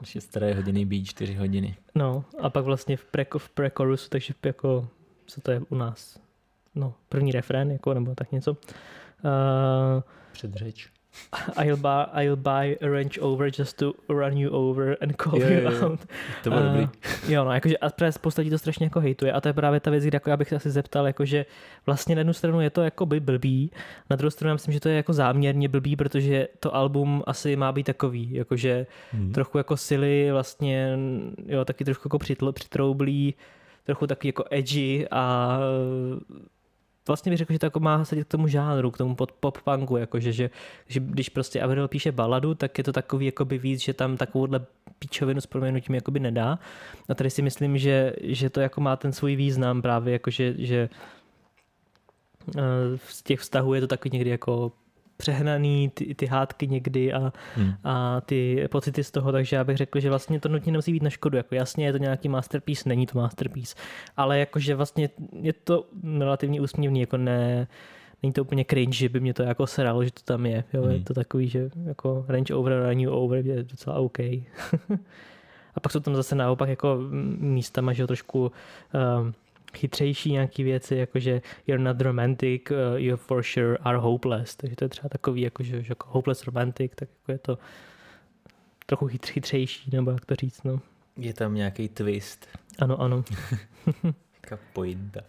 [0.00, 1.76] Ještě staré hodiny být čtyři hodiny.
[1.94, 4.88] No a pak vlastně v, pre, v pre-chorusu, takže jako,
[5.26, 6.20] co to je u nás?
[6.74, 8.50] No, první refrén, jako, nebo tak něco.
[8.52, 8.58] Uh,
[10.32, 10.88] Předřeč.
[11.56, 15.48] I'll buy, I'll buy a Range Over just to run you over and call jo,
[15.48, 15.90] you jo, jo.
[15.90, 16.06] out.
[16.42, 16.88] To bylo uh, dobrý.
[17.28, 19.90] Jo, no, jakože a spousta lidí to strašně jako hejtuje a to je právě ta
[19.90, 21.46] věc, kde jako já bych se asi zeptal, jakože
[21.86, 23.70] vlastně na jednu stranu je to jako by blbý,
[24.10, 27.56] na druhou stranu já myslím, že to je jako záměrně blbý, protože to album asi
[27.56, 29.32] má být takový, jakože hmm.
[29.32, 30.98] trochu jako sily vlastně,
[31.46, 33.34] jo, taky trošku jako přitl, přitroublý,
[33.84, 35.58] trochu taky jako edgy a
[37.06, 40.32] vlastně bych řekl, že to jako má sedět k tomu žánru, k tomu pop-punku, jakože,
[40.32, 40.50] že,
[40.86, 44.66] že když prostě Avril píše baladu, tak je to takový jakoby víc, že tam takovouhle
[44.98, 46.58] píčovinu s proměnutím jakoby nedá.
[47.08, 50.88] A tady si myslím, že, že to jako má ten svůj význam právě, jakože, že
[52.58, 52.62] eh,
[53.08, 54.72] z těch vztahů je to takový někdy jako
[55.16, 57.72] přehnaný, ty, ty hádky někdy a, hmm.
[57.84, 61.02] a ty pocity z toho, takže já bych řekl, že vlastně to nutně nemusí být
[61.02, 61.36] na škodu.
[61.36, 63.74] Jako jasně je to nějaký masterpiece, není to masterpiece,
[64.16, 65.86] ale jakože vlastně je to
[66.18, 67.66] relativně úsměvný, jako ne,
[68.22, 70.64] není to úplně cringe, že by mě to jako sralo, že to tam je.
[70.72, 70.82] Jo?
[70.82, 70.92] Hmm.
[70.92, 74.18] Je to takový, že jako range over, run over je docela OK.
[75.74, 76.98] a pak jsou tam zase naopak jako
[77.38, 78.52] místama, že trošku
[79.20, 79.34] um,
[79.76, 84.56] chytřejší nějaké věci, jakože you're not romantic, uh, you for sure are hopeless.
[84.56, 87.58] Takže to je třeba takový, jakože že jako hopeless romantic, tak jako je to
[88.86, 90.80] trochu chytř, chytřejší, nebo jak to říct, no.
[91.16, 92.48] Je tam nějaký twist.
[92.78, 93.24] Ano, ano.
[94.42, 95.20] Jaká pointa.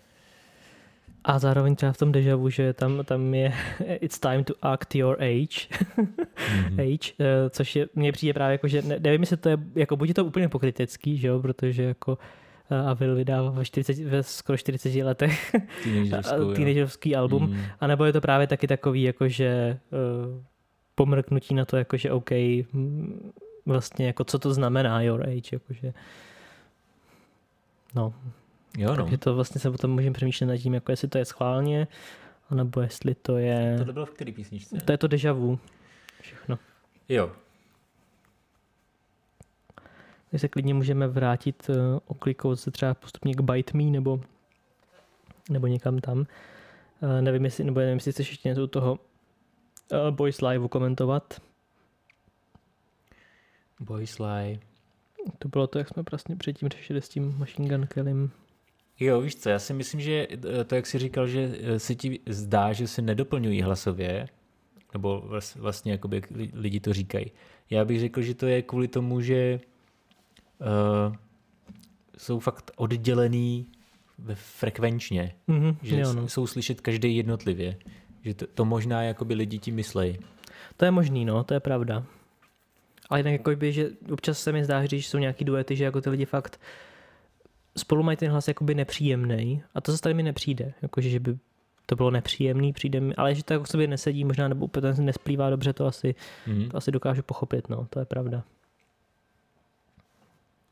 [1.24, 3.54] A zároveň třeba v tom deja vu, že tam, tam je
[4.02, 6.82] it's time to act your age, mm-hmm.
[6.94, 9.96] age uh, což je, mně přijde právě jako, že ne, nevím, jestli to je, jako
[9.96, 12.18] buď je to úplně pokrytecký, že jo, protože jako
[12.70, 15.56] a Will vydává ve, 40, ve skoro 40 letech
[16.56, 17.62] teenagerovský album, mm.
[17.80, 20.44] anebo je to právě taky takový, jakože uh,
[20.96, 22.32] pomrknutí na to, jakože OK,
[23.66, 25.94] vlastně jako co to znamená your age, jakože
[27.96, 28.14] no.
[28.78, 28.96] Jo, no.
[28.96, 31.88] Takže to vlastně se potom můžeme přemýšlet nad tím, jako jestli to je schválně,
[32.50, 33.84] anebo jestli to je...
[33.86, 34.78] To bylo v který písničce?
[34.86, 35.60] To je to deja vu.
[36.22, 36.60] Všechno.
[37.10, 37.32] Jo,
[40.36, 44.22] my se klidně můžeme vrátit uh, oklikou se třeba postupně k Bite Me nebo,
[45.50, 46.20] nebo někam tam.
[46.20, 46.26] Uh,
[47.22, 49.00] nevím, jestli, nebo nevím, jestli chceš ještě něco toho
[49.92, 51.42] uh, Boys Live komentovat.
[53.80, 54.60] Boys Live.
[55.40, 58.32] To bylo to, jak jsme vlastně předtím řešili s tím Machine Gun Kellym.
[59.00, 60.28] Jo, víš co, já si myslím, že
[60.68, 64.28] to, jak jsi říkal, že se ti zdá, že se nedoplňují hlasově,
[64.94, 66.22] nebo vlastně jakoby
[66.54, 67.32] lidi to říkají.
[67.70, 69.60] Já bych řekl, že to je kvůli tomu, že
[70.60, 71.16] uh,
[72.18, 73.66] jsou fakt oddělený
[74.34, 76.28] frekvenčně, mm-hmm, že jo, no.
[76.28, 77.78] jsou slyšet každý jednotlivě.
[78.22, 80.18] Že to, to možná jakoby lidi tím myslejí.
[80.78, 82.04] To je možný, no, to je pravda.
[83.10, 86.02] Ale jinak jako by, že občas se mi zdá, že jsou nějaký duety, že jako
[86.02, 86.60] ty lidi fakt
[87.78, 91.38] spolu mají ten hlas jakoby nepříjemný a to zase tady mi nepřijde, jakože, že by
[91.86, 95.50] to bylo nepříjemný, přijde mi, ale že to jako sobě nesedí, možná nebo úplně nesplývá
[95.50, 96.16] dobře, to asi,
[96.48, 96.70] mm.
[96.70, 98.44] to asi dokážu pochopit, no, to je pravda.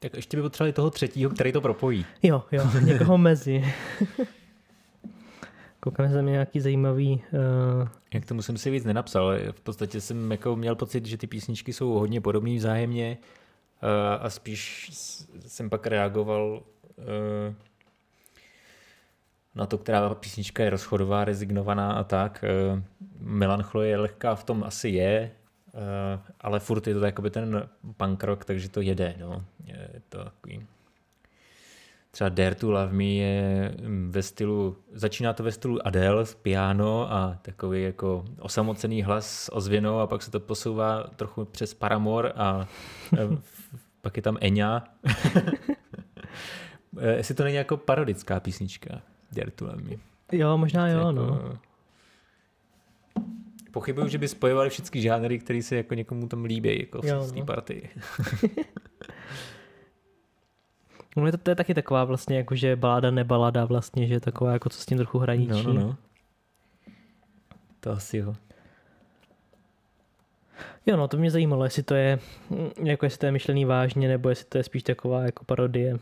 [0.04, 2.06] Tak ještě by potřebovali toho třetího, který to propojí.
[2.24, 3.74] Jo, jo, někoho mezi.
[5.80, 7.24] Koukám, že nějaký zajímavý...
[7.82, 7.88] Uh...
[8.14, 9.38] Jak tomu jsem si víc nenapsal.
[9.52, 13.18] V podstatě jsem jako měl pocit, že ty písničky jsou hodně podobné vzájemně
[13.84, 14.92] uh, a spíš
[15.48, 16.64] jsem pak reagoval
[16.98, 17.56] uh,
[19.56, 22.46] na to, která písnička je rozchodová, rezignovaná a tak.
[22.74, 22.82] Uh,
[23.20, 25.32] melancholie lehká v tom asi je,
[26.42, 29.46] ale furt je to jakoby ten punk rock, takže to jede, no.
[29.66, 30.68] Je to takový...
[32.12, 36.36] Třeba Dare to Love Me je mm, ve stylu, začíná to ve stylu Adele s
[36.36, 41.74] piano a takový jako osamocený hlas s ozvěnou a pak se to posouvá trochu přes
[41.74, 42.68] Paramore a, a
[44.02, 44.84] pak je tam Enya.
[46.98, 49.96] Eh, Jestli to není jako parodická písnička, Dare to Love Me.
[50.32, 51.12] Jo, možná jo, jako...
[51.12, 51.58] no.
[53.74, 57.28] Pochybuju, že by spojovali všechny žánry, které se jako někomu tam líbí, jako v Jo,
[57.34, 57.46] té no.
[57.46, 57.90] partii.
[61.18, 64.70] No, to, to je taky taková vlastně jakože baláda nebalada vlastně, že je taková jako
[64.70, 65.52] co s tím trochu hraničí.
[65.68, 65.96] No, no, no.
[67.80, 68.36] To asi jo.
[70.86, 72.20] Jo, no, to mě zajímalo, jestli to je,
[72.84, 76.00] jako jestli to je myšlený vážně, nebo jestli to je spíš taková jako parodie.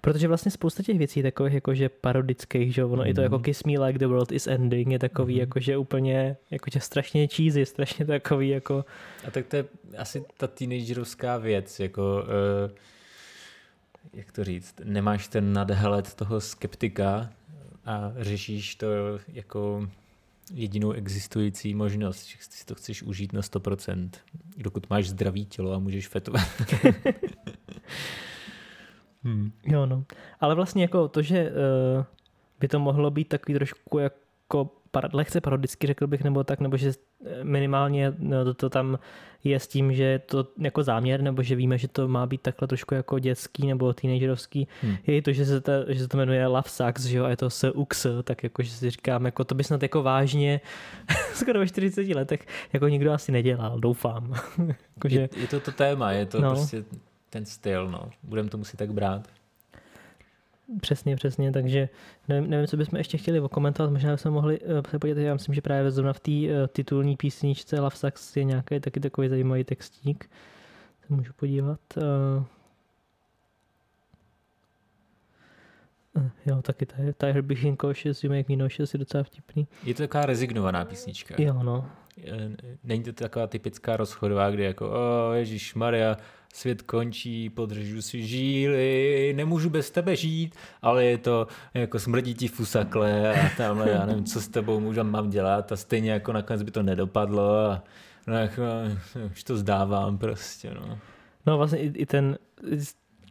[0.00, 3.44] Protože vlastně spousta těch věcí takových jakože parodických, že ono i to jako Mhm.
[3.44, 5.40] Kiss Me Like the World is Ending je takový Mhm.
[5.40, 8.84] jakože úplně, jakože strašně cheesy, strašně takový jako,
[9.26, 9.64] A tak to je
[9.98, 12.22] asi ta teenagerovská věc, jako,
[12.68, 12.76] uh,
[14.14, 17.30] jak to říct, nemáš ten nadhled toho skeptika
[17.84, 18.86] a řešíš to
[19.32, 19.88] jako
[20.54, 24.10] jedinou existující možnost, že si to chceš užít na 100%,
[24.56, 26.48] dokud máš zdravý tělo a můžeš fetovat.
[29.26, 29.52] hmm.
[29.64, 30.04] jo no.
[30.40, 32.04] Ale vlastně jako to, že uh,
[32.60, 36.76] by to mohlo být takový trošku jako par- lehce parodicky, řekl bych, nebo tak, nebo
[36.76, 36.92] že
[37.26, 38.98] eh, minimálně no, to, to tam
[39.44, 42.40] je s tím, že je to jako záměr, nebo že víme, že to má být
[42.40, 44.96] takhle trošku jako dětský nebo teenagerovský, Hmm.
[45.06, 47.28] je i to, že se, to, že se to jmenuje Love Sucks, že jo, a
[47.28, 50.60] je to s UX, tak jako, že si říkám, jako to by snad jako vážně
[51.34, 54.34] skoro ve 40 letech jako nikdo asi nedělal, doufám.
[54.96, 56.50] Jakože, Je, je to to téma, je to no.
[56.50, 56.84] prostě
[57.36, 58.10] ten styl, no.
[58.22, 59.28] Budeme to muset tak brát.
[60.80, 61.88] Přesně, přesně, takže
[62.28, 65.54] nevím, nevím, co bychom ještě chtěli okomentovat, možná bychom mohli eh, se podívat, já myslím,
[65.54, 69.64] že právě zrovna v té uh, titulní písničce Love Sucks je nějaký taky takový zajímavý
[69.64, 70.30] textík,
[71.06, 71.80] se můžu podívat.
[71.96, 72.44] Uh,
[76.14, 76.86] uh, jo, taky
[77.18, 79.66] Tiger Being Cautious, You Make Me Nauseous je docela vtipný.
[79.84, 81.34] Je to taková rezignovaná písnička.
[81.38, 81.86] Jo, no.
[82.24, 82.50] Eh,
[82.84, 86.16] Není to taková typická rozchodová, kdy jako, o Ježíš Maria,
[86.54, 92.48] svět končí, podržu si žíly, nemůžu bez tebe žít, ale je to jako smrdí ti
[92.48, 96.62] fusakle a tamhle, já nevím, co s tebou můžu, mám dělat a stejně jako nakonec
[96.62, 97.82] by to nedopadlo a
[98.26, 98.62] no jako,
[99.32, 100.98] už to zdávám prostě, no.
[101.46, 102.38] No vlastně i, i ten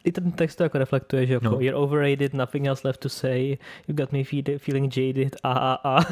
[0.05, 1.59] i ten text to jako reflektuje, že jako No.
[1.59, 4.23] you're overrated, nothing else left to say, you got me
[4.57, 6.05] feeling jaded, a a a,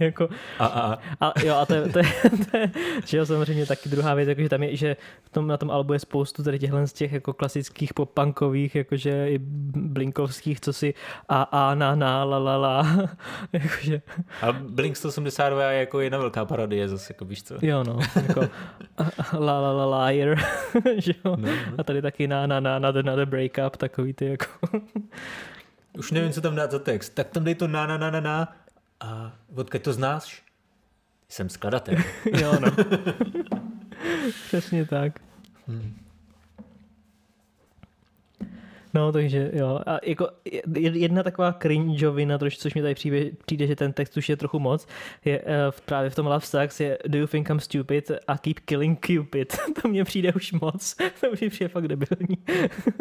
[0.00, 0.28] jako
[0.58, 2.04] A, a, A jo, a to je, to je,
[2.50, 2.70] to je
[3.06, 5.92] že jo, samozřejmě taky druhá věc, jakože tam je, že v tom, na tom albu
[5.92, 9.38] je spoustu tady těchhle z těch jako klasických pop-punkových, jakože i
[9.76, 10.94] blinkovských, co si
[11.28, 13.08] a a na na la la la,
[13.52, 14.02] jakože,
[14.42, 17.54] a Blink 182 je jako jedna velká parodie zase, jako víš co.
[17.62, 18.40] jo no, jako
[19.32, 20.38] la la la liar,
[20.96, 21.52] že jo, No, no.
[21.78, 24.46] a tady taky na na na another, another breakup, takový ty jako,
[25.98, 27.14] Už nevím, co tam dát za text.
[27.14, 28.56] Tak tam dej to na, na, na, na, na.
[29.00, 30.42] A odkud to znáš?
[31.28, 31.94] Jsem skladatel.
[32.40, 32.70] jo no,
[34.46, 35.12] přesně tak.
[35.66, 36.07] Hmm.
[38.94, 39.80] No, takže jo.
[39.86, 40.62] A jako je-
[40.98, 44.58] jedna taková cringeovina, troš, což mi tady přijde, přijde, že ten text už je trochu
[44.58, 44.86] moc,
[45.24, 45.46] je uh,
[45.84, 49.56] právě v tom Love Sucks je Do you think I'm stupid a keep killing Cupid.
[49.82, 50.94] to mně přijde už moc.
[51.20, 52.38] to už přijde fakt debilní.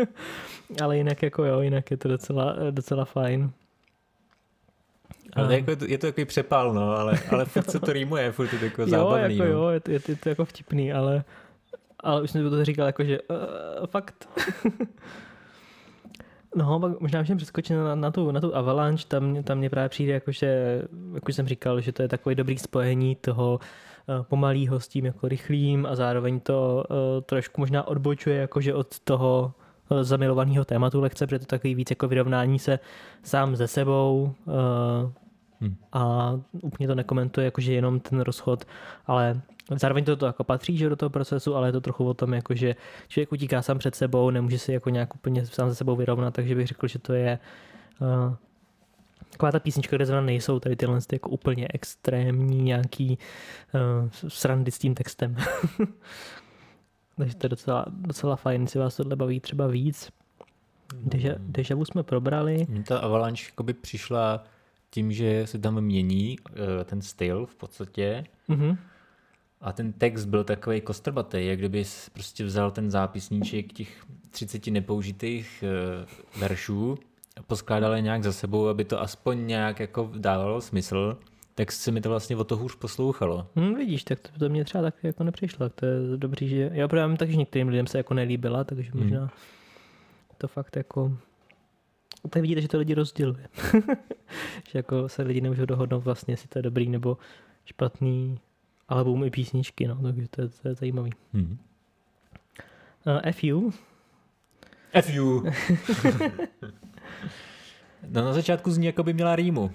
[0.83, 3.51] Ale jinak jako jo, jinak je to docela, docela fajn.
[5.33, 7.93] Ale A- jako je, to, je to takový přepál, no, ale, ale furt se to
[7.93, 9.37] rýmuje, furt je to jako jo, zábavný.
[9.37, 9.59] jako no.
[9.59, 11.23] jo, je to, je, to, je to jako vtipný, ale,
[11.99, 13.37] ale už jsem to říkal jako, že uh,
[13.85, 14.29] fakt.
[16.55, 19.89] No, pak možná můžeme přeskočit na, na, tu, na tu Avalanche, tam, tam mě právě
[19.89, 20.81] přijde jako, že,
[21.13, 23.59] jak už jsem říkal, že to je takový dobrý spojení toho
[24.07, 28.99] uh, pomalýho s tím jako rychlým a zároveň to uh, trošku možná odbočuje jakože od
[28.99, 29.53] toho
[29.89, 32.79] uh, zamilovaného tématu lekce, protože to takový víc jako vyrovnání se
[33.23, 34.33] sám ze sebou,
[35.61, 35.75] Hm.
[35.93, 38.65] a úplně to nekomentuje jakože jenom ten rozchod,
[39.05, 39.41] ale
[39.75, 42.33] zároveň to, to jako patří že do toho procesu, ale je to trochu o tom,
[42.33, 42.75] jako že
[43.07, 46.55] člověk utíká sám před sebou, nemůže si jako nějak úplně sám se sebou vyrovnat, takže
[46.55, 47.39] bych řekl, že to je
[47.99, 48.35] uh,
[49.29, 53.17] taková ta písnička, kde zrovna nejsou tady tyhle ty jako úplně extrémní nějaký
[53.73, 55.35] uh, srandy s tím textem.
[57.17, 60.09] takže to je docela, docela fajn, jestli vás tohle baví třeba víc.
[61.03, 62.65] Deja, deja vu jsme probrali.
[62.69, 63.51] Mně ta Avalanche
[63.81, 64.43] přišla
[64.97, 66.35] tím, že se tam mění
[66.81, 68.77] eh, ten styl v podstatě Mhm.
[69.61, 71.83] a ten text byl takový kostrbatý, jak kdyby
[72.13, 76.05] prostě vzal ten zápisníček těch 30 nepoužitých eh,
[76.39, 76.97] veršů
[77.37, 81.17] a poskládal je nějak za sebou, aby to aspoň nějak jako dávalo smysl,
[81.55, 83.47] tak se mi to vlastně o to hůř poslouchalo.
[83.55, 86.69] Hm, vidíš, tak to, to mě třeba tak jako nepřišlo, tak to je dobrý, že
[86.73, 89.03] já právě tak, že některým lidem se jako nelíbila, takže Hmm.
[89.03, 89.29] možná
[90.37, 91.17] to fakt jako
[92.29, 93.47] tak vidíte, že to lidi rozděluje.
[94.69, 97.17] že jako se lidi nemůžou dohodnout vlastně, jestli to je dobrý nebo
[97.65, 98.39] špatný
[98.87, 101.11] album i písničky, no, takže to je, to je zajímavý.
[101.33, 101.57] Hmm.
[103.07, 103.73] Uh, FU?
[105.01, 105.43] FU.
[108.09, 109.71] no na začátku zní, jako by měla rýmu.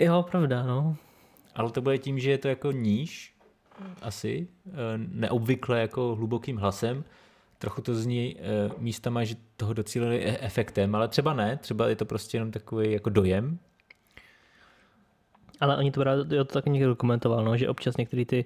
[0.00, 0.96] Jo, pravda, no.
[1.54, 3.34] Ale to bude tím, že je to jako níž,
[4.02, 7.04] asi, eh, neobvykle jako hlubokým hlasem.
[7.62, 11.96] Trochu to zní eh, místama, že toho docílili e- efektem, ale třeba ne, třeba je
[11.96, 13.58] to prostě jenom takový jako dojem.
[15.60, 18.44] Ale oni to právě, jo, to taky někdo komentoval, no, že občas některé ty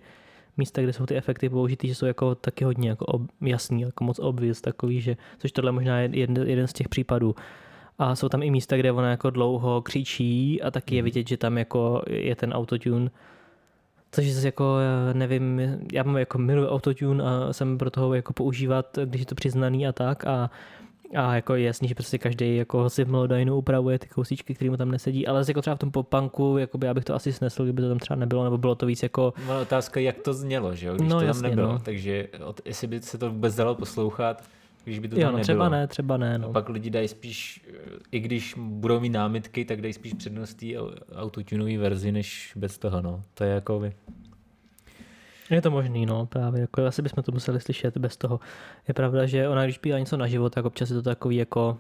[0.57, 4.05] místa, kde jsou ty efekty použitý, že jsou jako taky hodně jako ob, jasný, jako
[4.05, 7.35] moc obvious takový, že, což tohle možná je jeden, jeden z těch případů.
[7.99, 11.37] A jsou tam i místa, kde ona jako dlouho křičí a taky je vidět, že
[11.37, 13.11] tam jako je ten autotune.
[14.17, 15.61] Což zase jako, já nevím,
[15.93, 19.87] já mám jako miluji autotune a jsem pro toho jako používat, když je to přiznaný
[19.87, 20.51] a tak a
[21.15, 24.71] a jako je jasný, že prostě každý jako si v Melodinu upravuje ty kousíčky, které
[24.71, 27.33] mu tam nesedí, ale jako třeba v tom popanku, jako by já bych to asi
[27.33, 29.35] snesl, kdyby to tam třeba nebylo, nebo bylo to víc jako...
[29.49, 31.79] No, otázka, jak to znělo, že jo, když No, to tam jasně, nebylo, no.
[31.79, 34.43] takže od, jestli by se to vůbec dalo poslouchat,
[34.87, 35.43] když by to Jo, no nebylo.
[35.43, 36.49] třeba ne, třeba ne, no.
[36.49, 37.67] A pak lidi dají spíš,
[38.13, 40.67] i když budou mít námitky, tak dají spíš přednost té
[41.17, 43.23] autotunové verzi, než bez toho, no.
[43.35, 43.93] To je jako by...
[45.51, 48.41] Je to možný, no, právě, jako asi bychom to museli slyšet bez toho.
[48.89, 51.79] Je pravda, že ona, když pívá něco na život, tak občas je to takový jako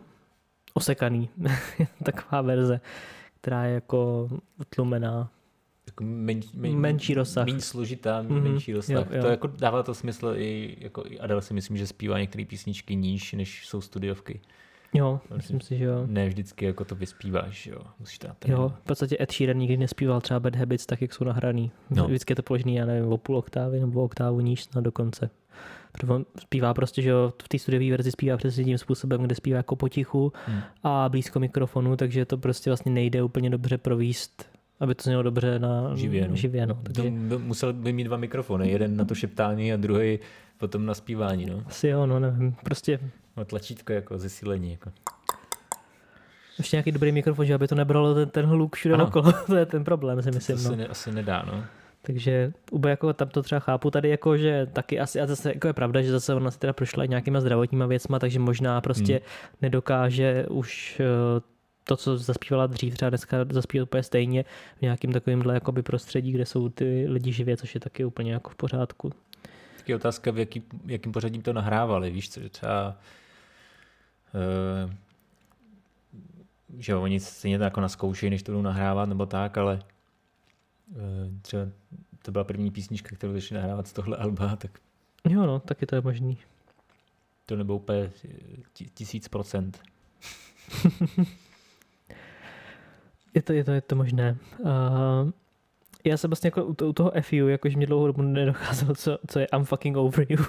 [0.74, 1.28] osekaný,
[2.02, 2.80] taková verze,
[3.40, 4.28] která je jako
[4.60, 5.30] utlumená.
[6.00, 7.46] Jako men, men, Menší rozsah.
[7.46, 8.94] Méně složitá, Mhm, menší rozsah.
[8.96, 9.22] jo, jo.
[9.22, 12.96] To jako dává to smysl i, jako i Adele si myslím, že zpívá některé písničky
[12.96, 14.40] níž, než jsou studiovky.
[14.94, 16.02] Jo, myslím si, že jo.
[16.06, 17.78] Ne vždycky jako to vyspíváš, jo.
[18.00, 21.24] Musíš to Jo, v podstatě Ed Sheeran nikdy nespíval třeba Bad Habits tak, jak jsou
[21.24, 21.70] nahraný.
[21.90, 21.96] No.
[22.02, 22.08] No.
[22.08, 25.30] Vždycky je to položený, já nevím, o půl oktávy nebo o oktávu níž snad dokonce.
[25.92, 29.34] Protože on zpívá prostě, že jo, v té studiové verzi zpívá přesně tím způsobem, kde
[29.34, 30.60] zpívá jako potichu Hmm.
[30.82, 34.48] a blízko mikrofonu, takže to prostě vlastně nejde úplně dobře províst,
[34.80, 36.36] aby to znělo dobře na Živě, no.
[36.36, 36.74] živě no.
[36.74, 40.18] To Takže musel by mít dva mikrofony, jeden na to šeptání a druhý
[40.58, 41.62] potom na zpívání, no.
[41.66, 42.98] asi jo, no nevím, prostě
[43.36, 44.90] No, tlačítko jako zesílení, jako.
[46.58, 49.06] ještě nějaký dobrý mikrofon, že aby to nebralo ten, ten hluk všude Ano.
[49.06, 50.58] okolo, to je ten problém, si To myslím.
[50.58, 50.76] se No.
[50.76, 51.64] ne, asi nedá, no.
[52.02, 55.66] Takže Ube jako tam to třeba chápu tady jako, že taky asi, a zase jako
[55.66, 59.12] je pravda, že zase ona si teda prošla i nějakýma zdravotníma věcma, takže možná prostě
[59.12, 59.22] Hmm.
[59.62, 61.04] nedokáže už eh,
[61.88, 64.44] to, co zaspívala dřív, třeba dneska zaspívat úplně stejně
[64.78, 68.50] v nějakým takovýmhle jakoby prostředí, kde jsou ty lidi živě, což je taky úplně jako
[68.50, 69.12] v pořádku.
[69.76, 72.96] Tak je otázka, v jaký, jakým pořadím to nahrávali, víš co, že třeba
[74.34, 74.92] uh,
[76.78, 79.82] že oni stejně to jako naskoušejí, než to budou nahrávat nebo tak, ale
[80.90, 80.96] uh,
[81.42, 81.62] třeba
[82.22, 84.70] to byla první písnička, kterou začali nahrávat z tohle alba, tak
[85.28, 86.38] Jo, no, taky to je možný.
[87.46, 88.28] to nebylo úplně eh,
[88.72, 89.80] ti- tisíc procent.
[93.36, 94.36] Je to, je to, je to možné.
[94.58, 95.30] Uh,
[96.04, 99.18] já jsem vlastně jako u, to, u toho FU, jakože mě dlouho dobu nedocházelo, co,
[99.26, 100.44] co je I'm fucking over you.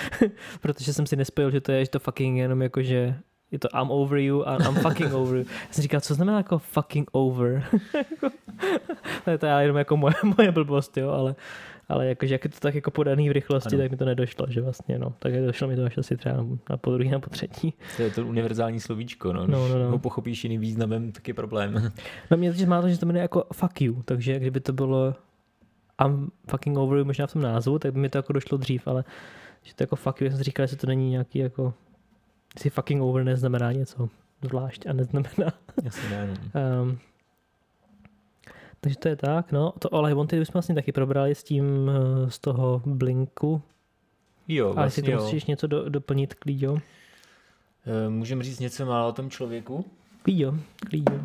[0.60, 3.18] Protože jsem si nespojil, že to je, že to fucking jenom jako, že
[3.50, 5.44] je to I'm over you a I'm fucking over you.
[5.48, 7.64] Já jsem říkal, co znamená jako fucking over?
[9.24, 11.34] to je to jenom jako moje, moje blbost, jo, ale,
[11.88, 13.84] ale jakože jak je to tak jako podaný v rychlosti, Ano.
[13.84, 15.14] tak mi to nedošlo, že vlastně, no.
[15.18, 17.74] Tak došlo mi to až asi třeba na po druhý, na po třetí.
[17.96, 19.46] To je to univerzální slovíčko, no.
[19.46, 19.90] No, no, no.
[19.90, 21.92] ho pochopíš jiným významem, tak je problém.
[22.30, 25.14] No mě teď má to, že to jmenuje jako fuck you, takže kdyby to bylo
[26.06, 28.86] I'm fucking over you možná v tom názvu, tak by mi to jako došlo dřív,
[28.86, 29.04] ale
[29.62, 31.74] že to jako fuck you, já jsem si říkal, jestli to není nějaký jako,
[32.54, 34.08] jestli fucking over neznamená něco
[34.42, 35.52] zvlášť a neznamená.
[35.86, 36.34] Asi ne.
[36.82, 36.98] Um,
[38.86, 39.72] takže to je tak, no.
[39.78, 43.62] To All I Wanted bychom vlastně taky probrali s tím eh, z toho Blinku.
[44.48, 46.78] Jo, A jestli vlastně to musíš něco do, doplnit, Klíďo?
[47.86, 49.84] Eh, Můžeme říct něco málo o tom člověku?
[50.22, 50.54] Klíďo,
[50.88, 51.20] Klíďo.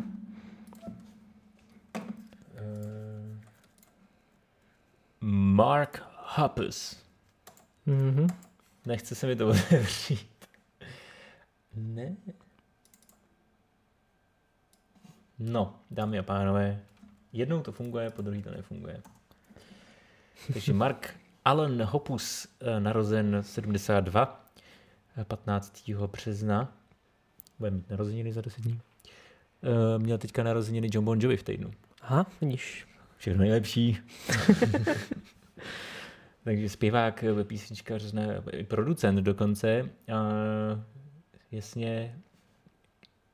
[2.56, 3.38] Eh,
[5.20, 6.02] Mark
[6.36, 7.02] Hoppus.
[7.86, 8.26] Mhm.
[8.86, 10.28] Nechce se mi to otevřít.
[11.74, 12.16] Ne.
[15.38, 16.80] No, dámy a pánové,
[17.32, 19.02] jednou to funguje, po druhý to nefunguje.
[20.52, 21.14] Takže Mark
[21.44, 24.46] Allen Hoppus, eh, narozen 72,
[25.16, 26.06] eh, 15.
[26.06, 26.76] března,
[27.58, 28.80] bude mít narozeniny za 10 dní,
[29.62, 31.70] Eh, měl teďka narozeniny John Bon Jovi v týdnu.
[32.02, 32.86] Aha, vidíš.
[33.16, 33.98] Všechno nejlepší.
[36.44, 39.90] Takže zpěvák, eh, písničkař, ne, producent dokonce.
[40.12, 40.22] A
[41.50, 42.18] jasně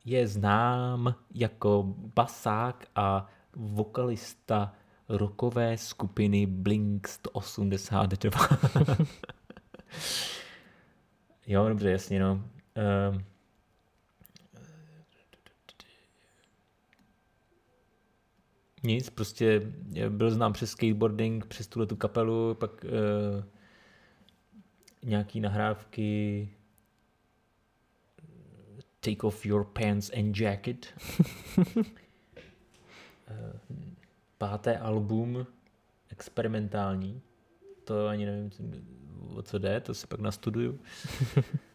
[0.04, 4.74] je znám jako basák a vokalista
[5.08, 8.48] rockové skupiny Blink 182.
[11.46, 12.32] jo, dobře, jasně, no.
[13.12, 13.24] Um,
[18.82, 19.62] Nic, prostě
[20.08, 22.90] byl znám přes skateboarding, přes tuhle tu kapelu, pak uh,
[25.02, 26.48] nějaký nahrávky
[29.00, 30.86] Take off your pants and jacket.
[33.30, 33.58] Eh,
[34.38, 35.46] Páté album,
[36.10, 37.20] experimentální.
[37.84, 38.50] To ani nevím,
[39.34, 40.78] o co jde, to si pak nastuduju.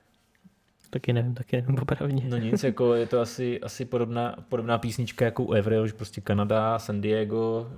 [0.89, 2.24] Taky nevím, taky nevím popravdě.
[2.30, 6.22] No nic, jako je to asi, asi podobná, podobná písnička jako u Avril, že prostě
[6.22, 7.78] Kanada, San Diego, uh,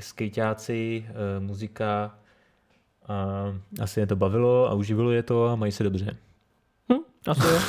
[0.00, 2.18] skejťáci, uh, muzika.
[3.08, 3.44] A
[3.82, 6.16] asi je to bavilo a uživilo je to a mají se dobře.
[6.92, 7.60] Hm, asi jo.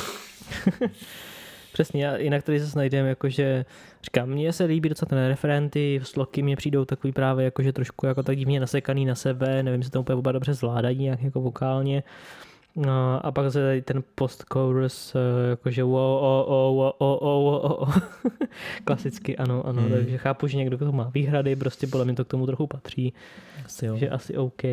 [1.74, 3.64] Přesně, a jinak tady zase najdeme, jakože,
[4.02, 8.22] říkám, mně se líbí docela ten referenty, sloky mě přijdou takový právě jakože trošku jako
[8.22, 12.02] tak divně nasekaný na sebe, nevím, jestli to úplně oba dobře zvládají nějak jako vokálně.
[12.76, 17.84] No, a pak zase tady ten post-chorus, eh, jakože o, o, o, o, o, o,
[17.84, 17.86] o.
[18.84, 19.90] Klasicky, ano, ano, hmm.
[19.90, 22.66] takže chápu, že někdo k tomu má výhrady, prostě podle mě to k tomu trochu
[22.66, 23.12] patří,
[23.64, 23.96] asi jo.
[23.96, 24.64] že asi OK.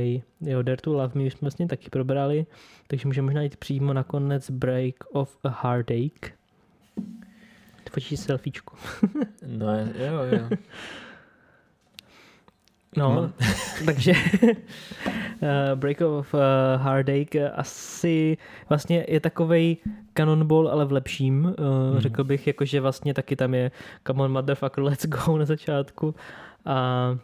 [0.41, 2.45] Jo, Dare to Love Me už jsme vlastně taky probrali,
[2.87, 6.40] takže můžeme možná jít přímo na konec Break of a Heartache.
[7.91, 8.75] Fotíš selfiečku.
[9.47, 10.57] no jo, jo.
[12.97, 13.31] No,
[13.85, 16.39] takže uh, Break of uh,
[16.83, 18.37] Heartache asi
[18.69, 19.77] vlastně je takovej
[20.13, 21.45] Cannonball, ale v lepším.
[21.45, 21.99] Uh.
[21.99, 23.71] Řekl bych, jakože vlastně taky tam je
[24.07, 26.15] Come on motherfucker, let's go na začátku.
[26.65, 27.17] A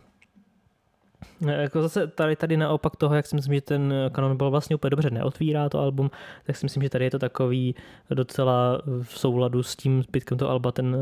[1.42, 5.10] jako zase tady, tady naopak toho, jak si myslím, že ten Cannonball vlastně úplně dobře
[5.10, 6.12] neotvírá to album,
[6.46, 7.76] tak si myslím, že tady je to takový
[8.10, 10.98] docela v souladu s tím zbytkem toho alba ten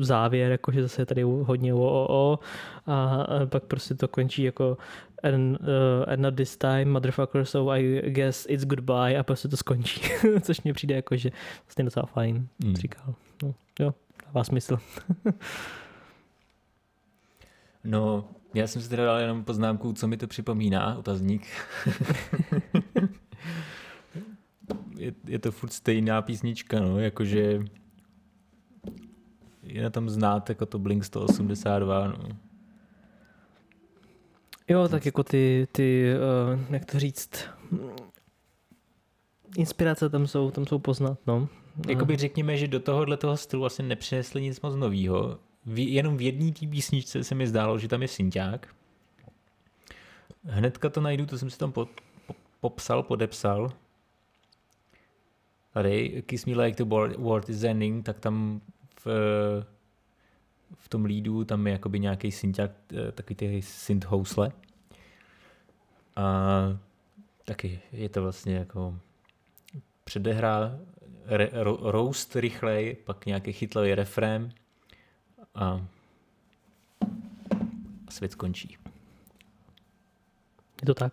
[0.00, 2.38] závěr, jakože zase je tady hodně o, o, o
[2.86, 4.76] a pak prostě to končí jako
[5.22, 9.56] and, uh, and not this time, motherfucker, so I guess it's goodbye a prostě to
[9.56, 10.00] skončí,
[10.40, 11.30] což mě přijde jako, že
[11.66, 12.76] vlastně docela fajn, mm.
[12.76, 13.14] říkal.
[13.42, 13.94] No, jo,
[14.26, 14.78] dává smysl.
[17.84, 18.24] no,
[18.54, 21.46] já jsem si teda dal jenom poznámku, co mi to připomíná, otazník.
[24.96, 27.62] je, je to furt stejná písnička, no, jakože
[29.62, 32.28] je na tom znát jako to Blink 182, no.
[34.68, 36.12] Jo, tak jako ty, ty
[36.54, 37.44] uh, jak to říct,
[39.56, 41.48] inspirace tam jsou, tam jsou poznat, no.
[41.88, 46.20] Jakoby řekněme, že do tohohle toho stylu asi nepřinesli nic moc novýho v, jenom v
[46.20, 48.74] jedné té písničce se mi zdálo, že tam je synťák.
[50.44, 51.88] Hnedka to najdu, to jsem si tam po,
[52.26, 53.72] po, popsal, podepsal.
[55.72, 58.60] Tady, Kiss Me Like the World is Ending, tak tam
[59.04, 59.06] v,
[60.74, 64.52] v tom lídu tam je jakoby nějaký synťák, eh, takový ty synth housle.
[66.16, 66.78] A
[67.44, 68.98] taky je to vlastně jako
[70.04, 70.78] předehra,
[71.80, 74.50] roast rychlej, pak nějaký chytlavý refrém
[75.54, 75.80] a
[78.10, 78.76] svět skončí.
[80.82, 81.12] Je to tak.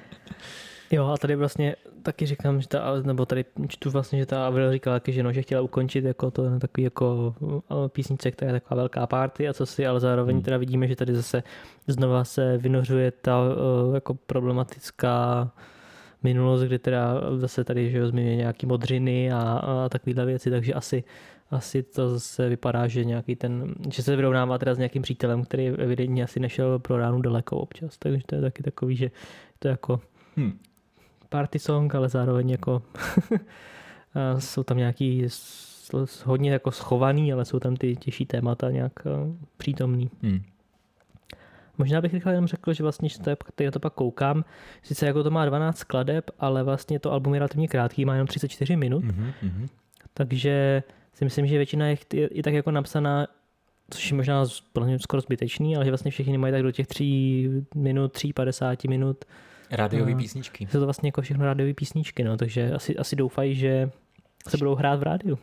[0.90, 4.72] jo, a tady vlastně taky říkám, že ta, nebo tady čtu vlastně, že ta Avril
[4.72, 7.34] říkala taky, že, no, že chtěla ukončit jako to takový jako
[7.88, 10.42] písnice, která je taková velká party a co si, ale zároveň hmm.
[10.42, 11.42] teda vidíme, že tady zase
[11.86, 13.40] znova se vynořuje ta
[13.94, 15.50] jako problematická
[16.22, 21.04] minulost, kdy teda zase tady že zmiňuje nějaký modřiny a, a takovéhle věci, takže asi
[21.50, 25.68] asi to zase vypadá, že nějaký ten, že se vyrovnává teda s nějakým přítelem, který
[25.68, 29.10] evidentně asi nešel pro ránu daleko občas, takže to je taky takový, že
[29.58, 30.00] to je jako
[30.36, 30.58] hmm.
[31.28, 32.82] party song, ale zároveň jako
[34.38, 35.26] jsou tam nějaký
[36.24, 38.92] hodně jako schovaný, ale jsou tam ty těžší témata nějak
[39.56, 40.10] přítomný.
[40.22, 40.42] Hmm.
[41.78, 43.18] Možná bych rychle jenom řekl, že vlastně, že
[43.54, 44.44] to, je, to pak koukám,
[44.82, 48.26] sice jako to má 12 skladeb, ale vlastně to album je relativně krátký, má jenom
[48.26, 49.68] 34 minut, mm-hmm.
[50.14, 50.82] takže
[51.12, 53.26] si myslím, že většina je, je, je tak jako napsaná,
[53.90, 54.44] což je možná
[54.98, 59.24] skoro zbytečný, ale že vlastně všichni mají tak do těch tří minut, tří, padesátí minut.
[59.70, 60.66] Rádiové písničky.
[60.66, 63.90] Jsou to vlastně jako všechno rádiové písničky, no, takže asi, asi doufají, že
[64.48, 65.38] se budou hrát v rádiu.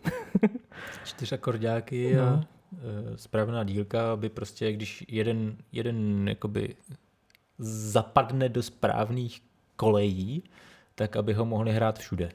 [1.05, 2.23] Čtyř akordáky no.
[2.23, 2.43] a
[3.13, 6.75] e, správná dílka, aby prostě, když jeden, jeden jakoby
[7.59, 9.41] zapadne do správných
[9.75, 10.43] kolejí,
[10.95, 12.29] tak aby ho mohli hrát všude.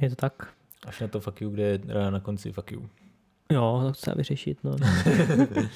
[0.00, 0.54] Je to tak?
[0.86, 2.88] Až na to fuck you, kde je na konci fuck you.
[3.52, 4.76] Jo, to chce vyřešit, no.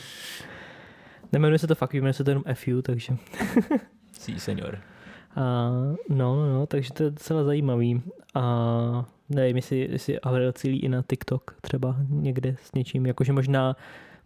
[1.32, 3.16] Nemenuje se to fuck you, jmenuje se to jenom FU, takže...
[4.18, 4.78] Sí, senior.
[5.36, 5.70] A,
[6.08, 8.02] no, no, no, takže to je docela zajímavý.
[8.34, 13.76] A nevím, jestli, jestli Avril cílí i na TikTok třeba někde s něčím, jakože možná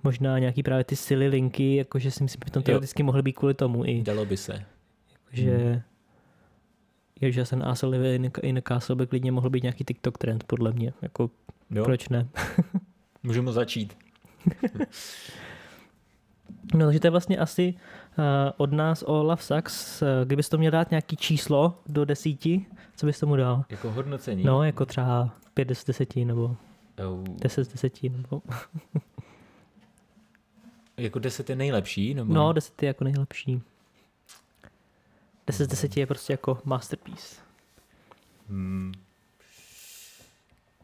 [0.02, 3.54] možná nějaký právě ty silly linky, jakože si myslím, že tam teoreticky mohly být kvůli
[3.54, 4.02] tomu i.
[4.02, 4.64] Dalo by se.
[5.12, 5.80] Jakože hmm
[7.22, 7.44] že
[8.14, 10.92] in, in a Castle by klidně mohl být nějaký TikTok trend, podle mě.
[11.02, 11.30] Jako,
[11.70, 11.84] jo.
[11.84, 12.28] proč ne?
[13.22, 13.96] Můžeme začít.
[16.74, 17.74] no, takže to je vlastně asi
[18.18, 18.24] uh,
[18.56, 20.02] od nás o Love Sucks.
[20.02, 22.66] Uh, kdybys to měl dát nějaký číslo do desíti,
[22.96, 23.64] co bys tomu dal?
[23.68, 24.44] Jako hodnocení?
[24.44, 26.56] No, jako třeba pět z deseti, nebo...
[27.06, 28.42] Oh, 10 z 10 nebo...
[30.96, 32.14] jako 10 je nejlepší?
[32.14, 32.34] Nebo...
[32.34, 33.62] No, 10 je jako nejlepší.
[35.48, 37.36] 10 z 10 je prostě jako masterpiece.
[38.48, 38.92] Hmm.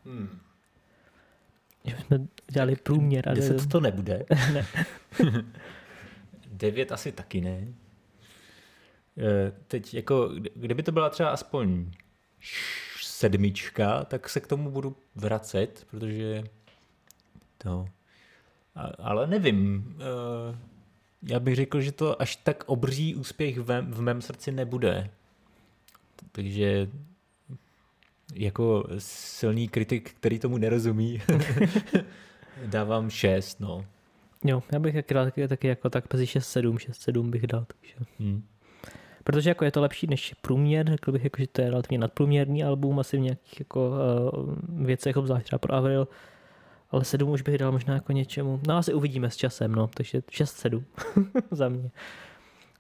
[0.05, 0.41] Hmm.
[1.85, 2.19] Že jsme
[2.51, 3.29] dělali průměr.
[3.29, 4.25] A 10 to nebude.
[4.53, 4.67] ne.
[6.49, 7.75] 9 asi taky ne.
[9.19, 11.91] Eh, Teď jako, kdyby to byla třeba aspoň
[13.03, 16.45] sedmička, tak se k tomu budu vracet, protože
[17.59, 17.87] to...
[18.99, 19.97] Ale nevím.
[21.29, 25.11] Já bych řekl, že to až tak obří úspěch v mém, v mém srdci nebude.
[26.33, 26.89] Takže
[28.35, 31.23] jako silný kritik, který tomu nerozumí,
[32.67, 33.85] dávám 6, no.
[34.45, 37.67] Jo, já bych taky dal taky, taky jako tak mezi 6-7, 6-7 bych dal.
[37.67, 37.95] Takže.
[38.21, 38.43] Hm.
[39.25, 42.65] Protože jako je to lepší než průměr, řekl bych, jako, že to je relativně nadprůměrný
[42.65, 44.55] album, asi v nějakých jako, uh,
[44.87, 46.09] věcech, obzvlášť třeba pro Avril,
[46.95, 48.61] ale 7 už bych dal možná jako něčemu.
[48.67, 50.83] No asi uvidíme s časem, no, takže 6-7
[51.51, 51.91] za mě.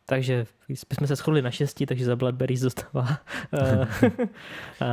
[0.06, 3.18] Takže jsme se shodli na 6, takže za Bloodberries dostává
[3.52, 3.86] uh,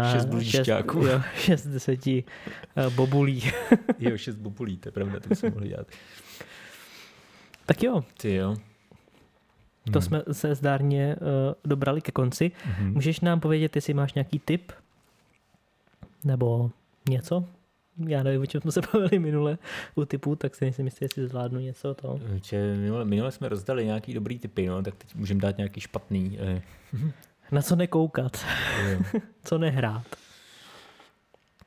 [0.12, 1.06] Šest blížďáků.
[1.06, 2.24] jo, 6 z 10 uh,
[2.96, 3.52] bobulí.
[4.00, 5.88] Jo, 6 bobulí, to je pravda, to bychom mohli dělat.
[7.66, 8.56] tak jo, Ty jo.
[9.94, 10.02] to Hm.
[10.02, 12.52] jsme se zdárně uh, dobrali ke konci.
[12.66, 12.94] Mhm.
[12.94, 14.72] Můžeš nám povědět, jestli máš nějaký tip?
[16.24, 16.72] Nebo
[17.10, 17.46] něco?
[17.98, 19.58] Já nevím, o čem jsme se bavili minule
[19.96, 21.94] u typů, tak si nejsem jistý, jestli zvládnu něco.
[21.94, 22.20] To.
[22.44, 26.38] Že minule, minule jsme rozdali nějaký dobrý typy, no, tak teď můžeme dát nějaký špatný.
[26.42, 26.62] Eh,
[27.52, 28.46] Na co nekoukat,
[29.44, 30.06] co nehrát.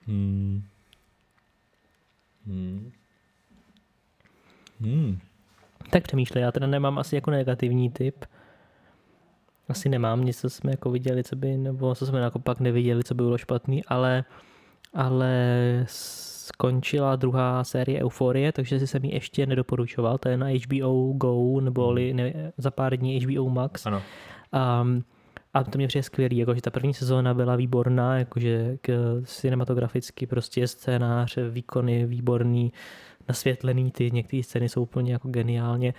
[0.06, 0.62] Hmm.
[2.46, 2.92] Hmm.
[4.80, 5.18] Hmm.
[5.90, 8.24] Tak přemýšlej, já teda nemám asi jako negativní tip.
[9.68, 13.04] Asi nemám nic, co jsme jako viděli, co by, nebo co jsme jako pak neviděli,
[13.04, 14.24] co by bylo špatný, ale,
[14.95, 21.12] ale skončila druhá série Euforie, takže si jsem ji ještě nedoporučoval, to je na HBO
[21.12, 23.86] Go, nebo ne, za pár dní HBO Max.
[23.86, 24.03] Ano.
[24.82, 25.05] Um,
[25.55, 30.68] a to mě přijde skvělý, jakože ta první sezóna byla výborná, jakože k, cinematograficky prostě
[30.68, 32.72] scénář, výkony výborný,
[33.28, 35.95] nasvětlený, ty některé scény jsou úplně jako geniálně.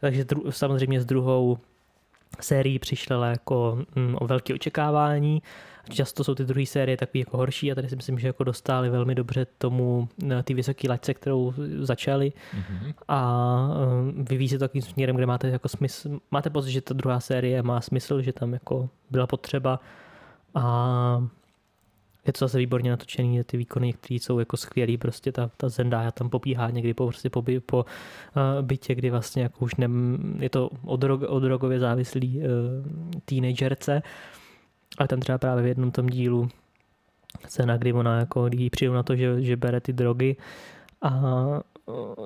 [0.00, 1.58] Takže dru, samozřejmě s druhou
[2.42, 5.42] sérií přišla jako mm, o velké očekávání.
[5.90, 8.90] Často jsou ty druhé série takový jako horší a tady si myslím, že jako dostali
[8.90, 12.92] velmi dobře tomu eh, ty vysoké laťce, kterou začali Mhm.
[13.08, 13.68] a
[14.14, 17.20] um, vyvíjí se to takovým směrem, kde máte jako smysl, máte pocit, že ta druhá
[17.20, 19.80] série má smysl, že tam jako byla potřeba
[20.54, 21.26] a
[22.26, 26.10] je to zase výborně natočený, ty výkony některý jsou jako skvělý, prostě ta, ta Zendaya
[26.10, 29.88] tam popíhá někdy po, prostě po, by- po uh, bytě, kdy vlastně jako už ne,
[30.38, 32.44] je to o, drog, o drogově závislý uh,
[33.24, 34.02] teenagerce,
[34.98, 36.48] ale tam třeba právě v jednom tom dílu
[37.48, 40.36] scéna, kdy ona jako, kdy jí přijdou na to, že, že bere ty drogy
[41.02, 41.10] a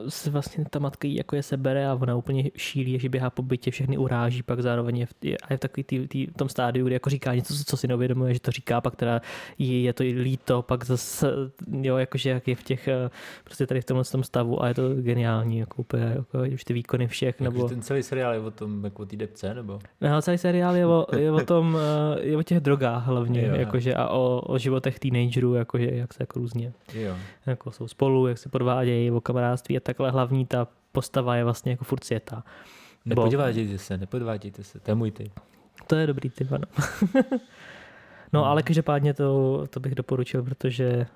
[0.09, 3.43] se vlastně ta matka jí jako je sebere a ona úplně šílí, že běhá po
[3.43, 6.49] bytě, všechny uráží, pak zároveň je v, je, a je v takový tý, tý, tom
[6.49, 9.21] stádiu, kdy jako říká něco, co si neuvědomuje, že to říká, pak teda
[9.59, 11.33] jí je to líto, pak zase,
[11.83, 13.11] jo, jakože jak je v těch, eh,
[13.45, 16.73] prostě tady v tomhle tom stavu a je to geniální, jako úplně, jako už ty
[16.73, 17.57] výkony všech, Nebo...
[17.57, 17.69] nebo...
[17.69, 19.79] ten celý seriál je o tom, jako o té depce, nebo?
[20.01, 21.79] No, celý seriál je o, je o tom,
[22.17, 23.55] eh, je o těch drogách hlavně, Jo.
[23.55, 27.17] jakože a o, o životech teenagerů, jakože jak se jako různě Jo.
[27.47, 31.72] jako jsou spolu, jak se podvádějí, o kamarádství a takhle hlavní ta postava je vlastně
[31.72, 32.44] jako furt světa.
[33.05, 35.32] Nepodvádějte se, nepodvádějte se, to je můj typ.
[35.86, 36.64] To je dobrý typ, ano.
[38.32, 41.07] no ale každopádně to, to bych doporučil, protože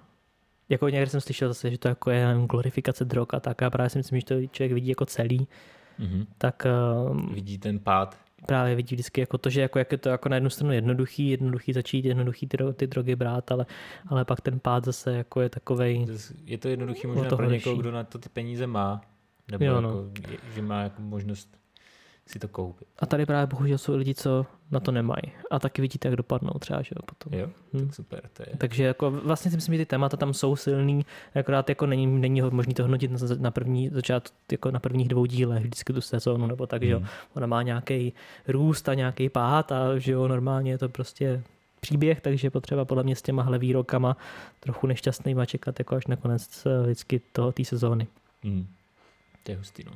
[0.68, 3.70] jako někde jsem slyšel zase, že to jako je jenom glorifikace drog a tak a
[3.70, 5.48] právě si myslím, že to člověk vidí jako celý,
[5.98, 6.26] Mhm.
[6.38, 6.66] tak
[7.10, 8.16] um, Vidí ten pád.
[8.46, 11.28] Právě vidí vždycky jako to, že jako, jak je to jako na jednu stranu jednoduchý,
[11.28, 13.66] jednoduchý začít, jednoduchý ty, ty drogy brát, ale,
[14.06, 16.06] ale pak ten pád zase jako je takovej,
[16.44, 19.00] Je to jednoduchý možná to pro někoho, kdo na to ty peníze má.
[19.50, 19.88] Nebo Jo, no.
[19.88, 20.10] jako,
[20.54, 21.61] že má jako možnost
[22.26, 22.88] si to koupit.
[22.98, 25.22] A tady právě bohužel jsou lidi, co na to nemají.
[25.50, 27.38] A taky vidíte, jak dopadnou třeba, že jo, potom.
[27.38, 27.86] Jo, Hm.
[27.86, 28.56] tak super, to je.
[28.58, 32.40] Takže jako vlastně si myslím, že ty témata tam jsou silný, akorát jako není, není
[32.40, 36.00] ho možný to hodnotit na, na první začát, jako na prvních dvou dílech vždycky tu
[36.00, 36.98] sezónu, nebo tak, že jo.
[37.00, 37.08] Mhm.
[37.34, 38.12] Ona má nějaký
[38.48, 41.42] růst a nějaký pád a že jo, normálně je to prostě
[41.80, 44.16] příběh, takže je potřeba podle mě s těma výrokama
[44.60, 48.06] trochu nešťastnýma čekat jako až na konec eh, vždycky toho té sezóny.
[48.42, 48.66] Mm.
[49.42, 49.92] To je hustý, no.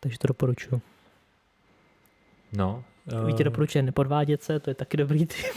[0.00, 0.80] Takže to doporučuji.
[2.52, 2.84] No.
[3.12, 3.26] Uh...
[3.26, 5.56] Víte, doporučuje nepodvádět se, to je taky dobrý tip.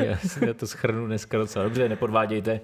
[0.04, 0.18] já,
[0.56, 2.60] to schrnu dneska docela dobře, nepodvádějte.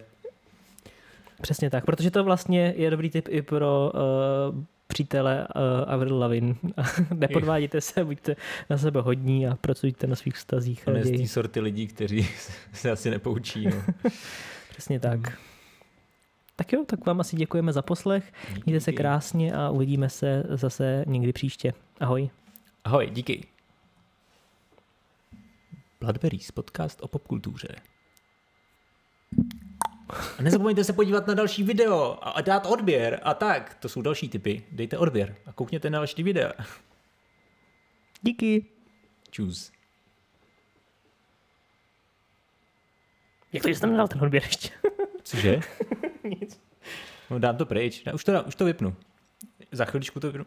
[1.41, 6.57] Přesně tak, protože to vlastně je dobrý tip i pro uh, přítele uh, Avril Lavin.
[7.15, 8.37] Nepodvádějte se, buďte
[8.71, 10.83] na sebe hodní a pracujte na svých vztazích.
[10.87, 11.23] On je z raději.
[11.23, 12.29] té sorty lidí, kteří
[12.73, 13.67] se asi nepoučí.
[13.67, 13.83] No.
[14.71, 15.39] Přesně tak.
[16.57, 18.33] Tak jo, tak vám asi děkujeme za poslech.
[18.67, 21.73] Mějte se krásně a uvidíme se zase někdy příště.
[22.01, 22.31] Ahoj.
[22.85, 23.47] Ahoj, díky.
[26.01, 27.68] Bloodberries, podcast o popkultuře.
[30.39, 33.20] A nezapomeňte se podívat na další video a dát odběr.
[33.22, 34.64] A tak, to jsou další typy.
[34.72, 36.53] Dejte odběr a koukněte na další videa.
[38.22, 38.66] Díky.
[39.31, 39.72] Čus.
[43.53, 44.70] Jak to, že jsem nedal ten odběr ještě?
[45.22, 45.61] Cože?
[46.24, 46.61] Nic.
[47.31, 48.05] No dám to pryč.
[48.14, 48.97] Už to, už to vypnu.
[49.72, 50.47] Za chviličku to vypnu.